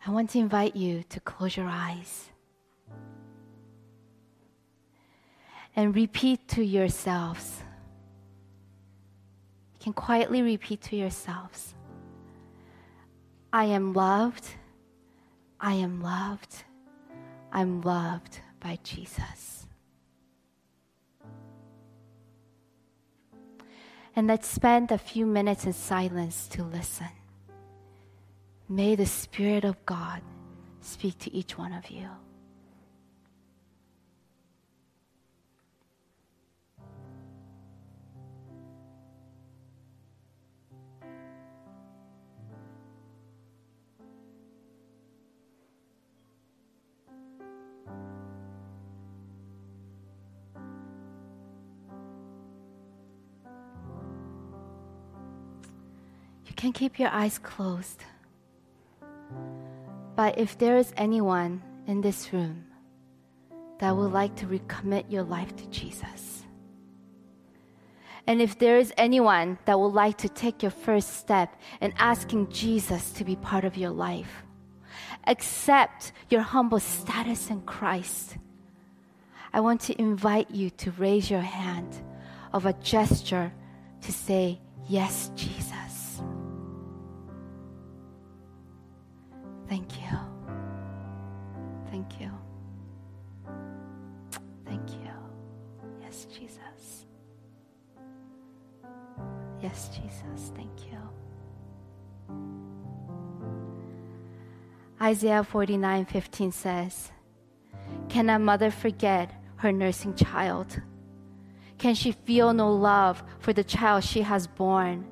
I 0.05 0.11
want 0.11 0.31
to 0.31 0.39
invite 0.39 0.75
you 0.75 1.03
to 1.09 1.19
close 1.19 1.57
your 1.57 1.67
eyes 1.67 2.29
and 5.75 5.95
repeat 5.95 6.47
to 6.49 6.63
yourselves. 6.63 7.61
You 9.73 9.83
can 9.83 9.93
quietly 9.93 10.41
repeat 10.41 10.81
to 10.83 10.95
yourselves 10.95 11.75
I 13.57 13.63
am 13.63 13.93
loved. 13.93 14.45
I 15.59 15.73
am 15.73 15.99
loved. 15.99 16.63
I'm 17.51 17.81
loved 17.81 18.39
by 18.59 18.77
Jesus. 18.83 19.65
And 24.15 24.27
let's 24.27 24.47
spend 24.47 24.91
a 24.91 24.99
few 24.99 25.25
minutes 25.25 25.65
in 25.65 25.73
silence 25.73 26.47
to 26.49 26.61
listen. 26.61 27.09
May 28.69 28.93
the 28.93 29.07
Spirit 29.07 29.63
of 29.63 29.83
God 29.87 30.21
speak 30.81 31.17
to 31.17 31.33
each 31.33 31.57
one 31.57 31.73
of 31.73 31.89
you. 31.89 32.09
Can 56.57 56.73
keep 56.73 56.99
your 56.99 57.09
eyes 57.09 57.37
closed. 57.37 58.03
But 60.15 60.37
if 60.39 60.57
there 60.57 60.77
is 60.77 60.91
anyone 60.97 61.61
in 61.85 62.01
this 62.01 62.33
room 62.33 62.65
that 63.79 63.95
would 63.95 64.11
like 64.11 64.35
to 64.37 64.47
recommit 64.47 65.09
your 65.09 65.23
life 65.23 65.55
to 65.55 65.65
Jesus, 65.67 66.43
and 68.25 68.41
if 68.41 68.59
there 68.59 68.77
is 68.77 68.91
anyone 68.97 69.57
that 69.65 69.79
would 69.79 69.93
like 69.93 70.17
to 70.17 70.29
take 70.29 70.61
your 70.61 70.71
first 70.71 71.17
step 71.17 71.55
in 71.79 71.93
asking 71.97 72.49
Jesus 72.49 73.11
to 73.11 73.23
be 73.23 73.37
part 73.37 73.63
of 73.63 73.77
your 73.77 73.91
life, 73.91 74.43
accept 75.25 76.11
your 76.29 76.41
humble 76.41 76.79
status 76.79 77.49
in 77.49 77.61
Christ, 77.61 78.37
I 79.53 79.61
want 79.61 79.81
to 79.81 80.01
invite 80.01 80.51
you 80.51 80.71
to 80.71 80.91
raise 80.91 81.31
your 81.31 81.41
hand 81.41 81.95
of 82.51 82.65
a 82.65 82.73
gesture 82.73 83.53
to 84.01 84.11
say, 84.11 84.59
Yes, 84.89 85.31
Jesus. 85.35 85.66
Thank 89.67 89.99
you. 89.99 90.17
Thank 91.91 92.21
you. 92.21 92.31
Thank 94.65 94.91
you. 94.91 95.11
Yes, 96.01 96.25
Jesus. 96.25 97.05
Yes, 99.61 99.89
Jesus. 99.89 100.51
Thank 100.55 100.91
you. 100.91 100.97
Isaiah 105.01 105.43
49:15 105.43 106.53
says, 106.53 107.11
Can 108.09 108.29
a 108.29 108.39
mother 108.39 108.71
forget 108.71 109.31
her 109.57 109.71
nursing 109.71 110.15
child? 110.15 110.81
Can 111.77 111.93
she 111.93 112.11
feel 112.11 112.53
no 112.53 112.71
love 112.71 113.23
for 113.39 113.53
the 113.53 113.63
child 113.63 114.03
she 114.03 114.21
has 114.21 114.47
born? 114.47 115.05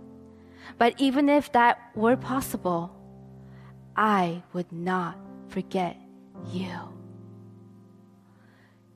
But 0.77 0.95
even 0.97 1.29
if 1.29 1.51
that 1.51 1.77
were 1.95 2.17
possible, 2.17 2.91
I 3.95 4.43
would 4.53 4.71
not 4.71 5.17
forget 5.49 5.97
you. 6.51 6.69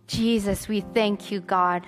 Jesus, 0.07 0.67
we 0.67 0.81
thank 0.81 1.31
you, 1.31 1.39
God. 1.39 1.85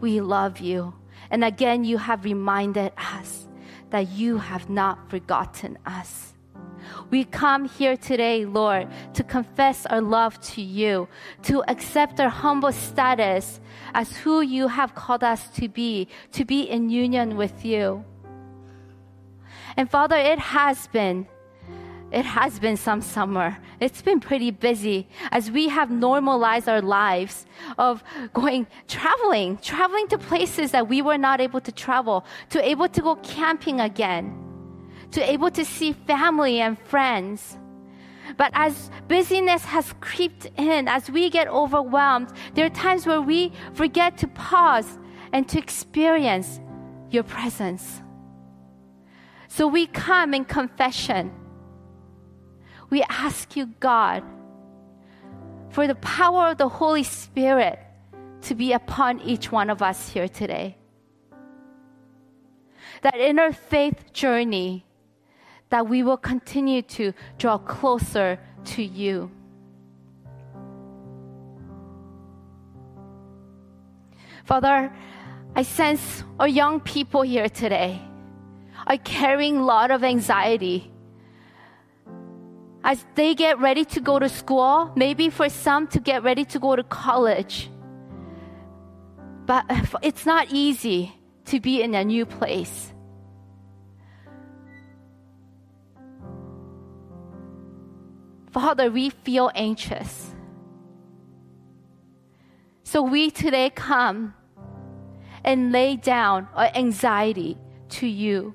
We 0.00 0.20
love 0.20 0.60
you. 0.60 0.94
And 1.30 1.44
again, 1.44 1.84
you 1.84 1.98
have 1.98 2.24
reminded 2.24 2.92
us 2.96 3.48
that 3.90 4.08
you 4.10 4.38
have 4.38 4.70
not 4.70 5.10
forgotten 5.10 5.78
us. 5.84 6.34
We 7.10 7.24
come 7.24 7.64
here 7.64 7.96
today, 7.96 8.44
Lord, 8.44 8.88
to 9.14 9.24
confess 9.24 9.86
our 9.86 10.00
love 10.00 10.40
to 10.52 10.62
you, 10.62 11.08
to 11.42 11.64
accept 11.68 12.20
our 12.20 12.28
humble 12.28 12.72
status 12.72 13.60
as 13.94 14.16
who 14.18 14.40
you 14.40 14.68
have 14.68 14.94
called 14.94 15.24
us 15.24 15.48
to 15.56 15.68
be, 15.68 16.08
to 16.32 16.44
be 16.44 16.62
in 16.62 16.90
union 16.90 17.36
with 17.36 17.64
you. 17.64 18.04
And 19.76 19.90
Father, 19.90 20.16
it 20.16 20.38
has 20.38 20.86
been 20.88 21.26
it 22.14 22.24
has 22.24 22.60
been 22.60 22.76
some 22.76 23.02
summer. 23.02 23.58
It's 23.80 24.00
been 24.00 24.20
pretty 24.20 24.52
busy 24.52 25.08
as 25.32 25.50
we 25.50 25.68
have 25.68 25.90
normalized 25.90 26.68
our 26.68 26.80
lives 26.80 27.44
of 27.76 28.04
going 28.32 28.68
traveling, 28.86 29.58
traveling 29.58 30.06
to 30.08 30.18
places 30.18 30.70
that 30.70 30.88
we 30.88 31.02
were 31.02 31.18
not 31.18 31.40
able 31.40 31.60
to 31.60 31.72
travel, 31.72 32.24
to 32.50 32.64
able 32.64 32.88
to 32.88 33.00
go 33.00 33.16
camping 33.16 33.80
again, 33.80 34.32
to 35.10 35.28
able 35.28 35.50
to 35.50 35.64
see 35.64 35.92
family 35.92 36.60
and 36.60 36.78
friends. 36.78 37.58
But 38.36 38.52
as 38.54 38.92
busyness 39.08 39.64
has 39.64 39.92
creeped 40.00 40.46
in, 40.56 40.86
as 40.86 41.10
we 41.10 41.28
get 41.30 41.48
overwhelmed, 41.48 42.32
there 42.54 42.66
are 42.66 42.70
times 42.70 43.06
where 43.06 43.20
we 43.20 43.52
forget 43.72 44.16
to 44.18 44.28
pause 44.28 45.00
and 45.32 45.48
to 45.48 45.58
experience 45.58 46.60
your 47.10 47.24
presence. 47.24 48.02
So 49.48 49.66
we 49.66 49.88
come 49.88 50.32
in 50.32 50.44
confession 50.44 51.32
we 52.94 53.02
ask 53.10 53.56
you, 53.56 53.66
God, 53.80 54.22
for 55.70 55.88
the 55.88 55.96
power 55.96 56.50
of 56.50 56.58
the 56.58 56.68
Holy 56.68 57.02
Spirit 57.02 57.80
to 58.42 58.54
be 58.54 58.72
upon 58.72 59.20
each 59.20 59.50
one 59.50 59.68
of 59.68 59.82
us 59.82 60.10
here 60.10 60.28
today. 60.28 60.76
That 63.02 63.16
in 63.16 63.40
our 63.40 63.52
faith 63.52 64.12
journey, 64.12 64.86
that 65.70 65.88
we 65.88 66.04
will 66.04 66.16
continue 66.16 66.82
to 66.82 67.12
draw 67.36 67.58
closer 67.58 68.38
to 68.76 68.82
you. 68.84 69.28
Father, 74.44 74.94
I 75.56 75.62
sense 75.64 76.22
our 76.38 76.46
young 76.46 76.78
people 76.78 77.22
here 77.22 77.48
today 77.48 78.00
are 78.86 78.98
carrying 78.98 79.56
a 79.56 79.64
lot 79.64 79.90
of 79.90 80.04
anxiety. 80.04 80.93
As 82.86 83.02
they 83.14 83.34
get 83.34 83.58
ready 83.60 83.86
to 83.86 84.00
go 84.00 84.18
to 84.18 84.28
school, 84.28 84.92
maybe 84.94 85.30
for 85.30 85.48
some 85.48 85.86
to 85.88 86.00
get 86.00 86.22
ready 86.22 86.44
to 86.44 86.58
go 86.58 86.76
to 86.76 86.82
college. 86.82 87.70
But 89.46 89.64
it's 90.02 90.26
not 90.26 90.48
easy 90.50 91.14
to 91.46 91.60
be 91.60 91.80
in 91.80 91.94
a 91.94 92.04
new 92.04 92.26
place. 92.26 92.92
Father, 98.50 98.90
we 98.90 99.10
feel 99.10 99.50
anxious. 99.54 100.34
So 102.84 103.02
we 103.02 103.30
today 103.30 103.70
come 103.70 104.34
and 105.42 105.72
lay 105.72 105.96
down 105.96 106.48
our 106.54 106.70
anxiety 106.74 107.56
to 107.88 108.06
you. 108.06 108.54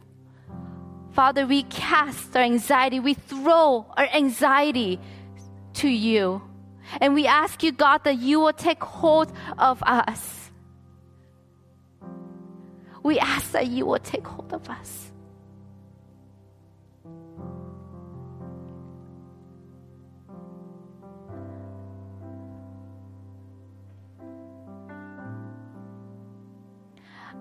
Father, 1.19 1.45
we 1.45 1.63
cast 1.63 2.33
our 2.37 2.43
anxiety, 2.43 3.01
we 3.01 3.13
throw 3.13 3.85
our 3.97 4.07
anxiety 4.13 5.01
to 5.73 5.89
you. 5.89 6.41
And 7.01 7.13
we 7.13 7.27
ask 7.27 7.61
you, 7.61 7.73
God, 7.73 8.05
that 8.05 8.19
you 8.19 8.39
will 8.39 8.53
take 8.53 8.81
hold 8.81 9.29
of 9.57 9.83
us. 9.83 10.49
We 13.03 13.19
ask 13.19 13.51
that 13.51 13.67
you 13.67 13.85
will 13.85 13.99
take 13.99 14.25
hold 14.25 14.53
of 14.53 14.69
us. 14.69 15.11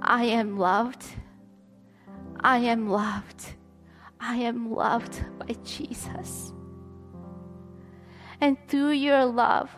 I 0.03 0.25
am 0.25 0.59
loved. 0.59 1.05
I 2.41 2.59
am 2.59 2.91
loved. 2.91 3.55
I 4.21 4.37
am 4.37 4.73
loved 4.73 5.25
by 5.39 5.55
Jesus. 5.65 6.53
And 8.41 8.57
through 8.69 8.91
your 8.91 9.25
love, 9.25 9.71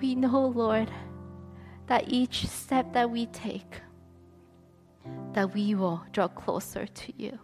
we 0.00 0.14
know, 0.14 0.46
Lord, 0.46 0.90
that 1.86 2.04
each 2.08 2.46
step 2.46 2.92
that 2.92 3.10
we 3.10 3.26
take, 3.26 3.80
that 5.32 5.52
we 5.54 5.74
will 5.74 6.02
draw 6.12 6.28
closer 6.28 6.86
to 6.86 7.12
you. 7.16 7.38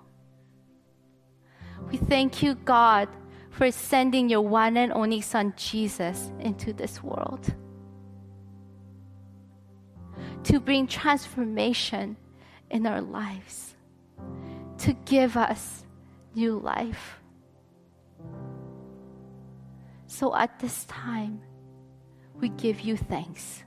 We 1.90 1.96
thank 1.98 2.42
you, 2.42 2.54
God, 2.54 3.08
for 3.50 3.70
sending 3.70 4.28
your 4.28 4.40
one 4.40 4.76
and 4.76 4.92
only 4.92 5.20
Son, 5.20 5.52
Jesus, 5.56 6.30
into 6.40 6.72
this 6.72 7.02
world 7.02 7.54
to 10.46 10.60
bring 10.60 10.86
transformation 10.86 12.16
in 12.70 12.86
our 12.86 13.00
lives, 13.00 13.74
to 14.78 14.92
give 15.04 15.36
us 15.36 15.84
new 16.34 16.58
life. 16.58 17.20
So 20.06 20.34
at 20.34 20.58
this 20.58 20.84
time, 20.84 21.40
we 22.40 22.48
give 22.50 22.80
you 22.80 22.96
thanks. 22.96 23.62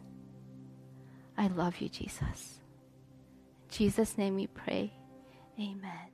I 1.38 1.47
love 1.47 1.79
you, 1.79 1.89
Jesus. 1.89 2.59
In 3.63 3.69
Jesus' 3.69 4.17
name 4.17 4.35
we 4.35 4.47
pray. 4.47 4.93
Amen. 5.59 6.08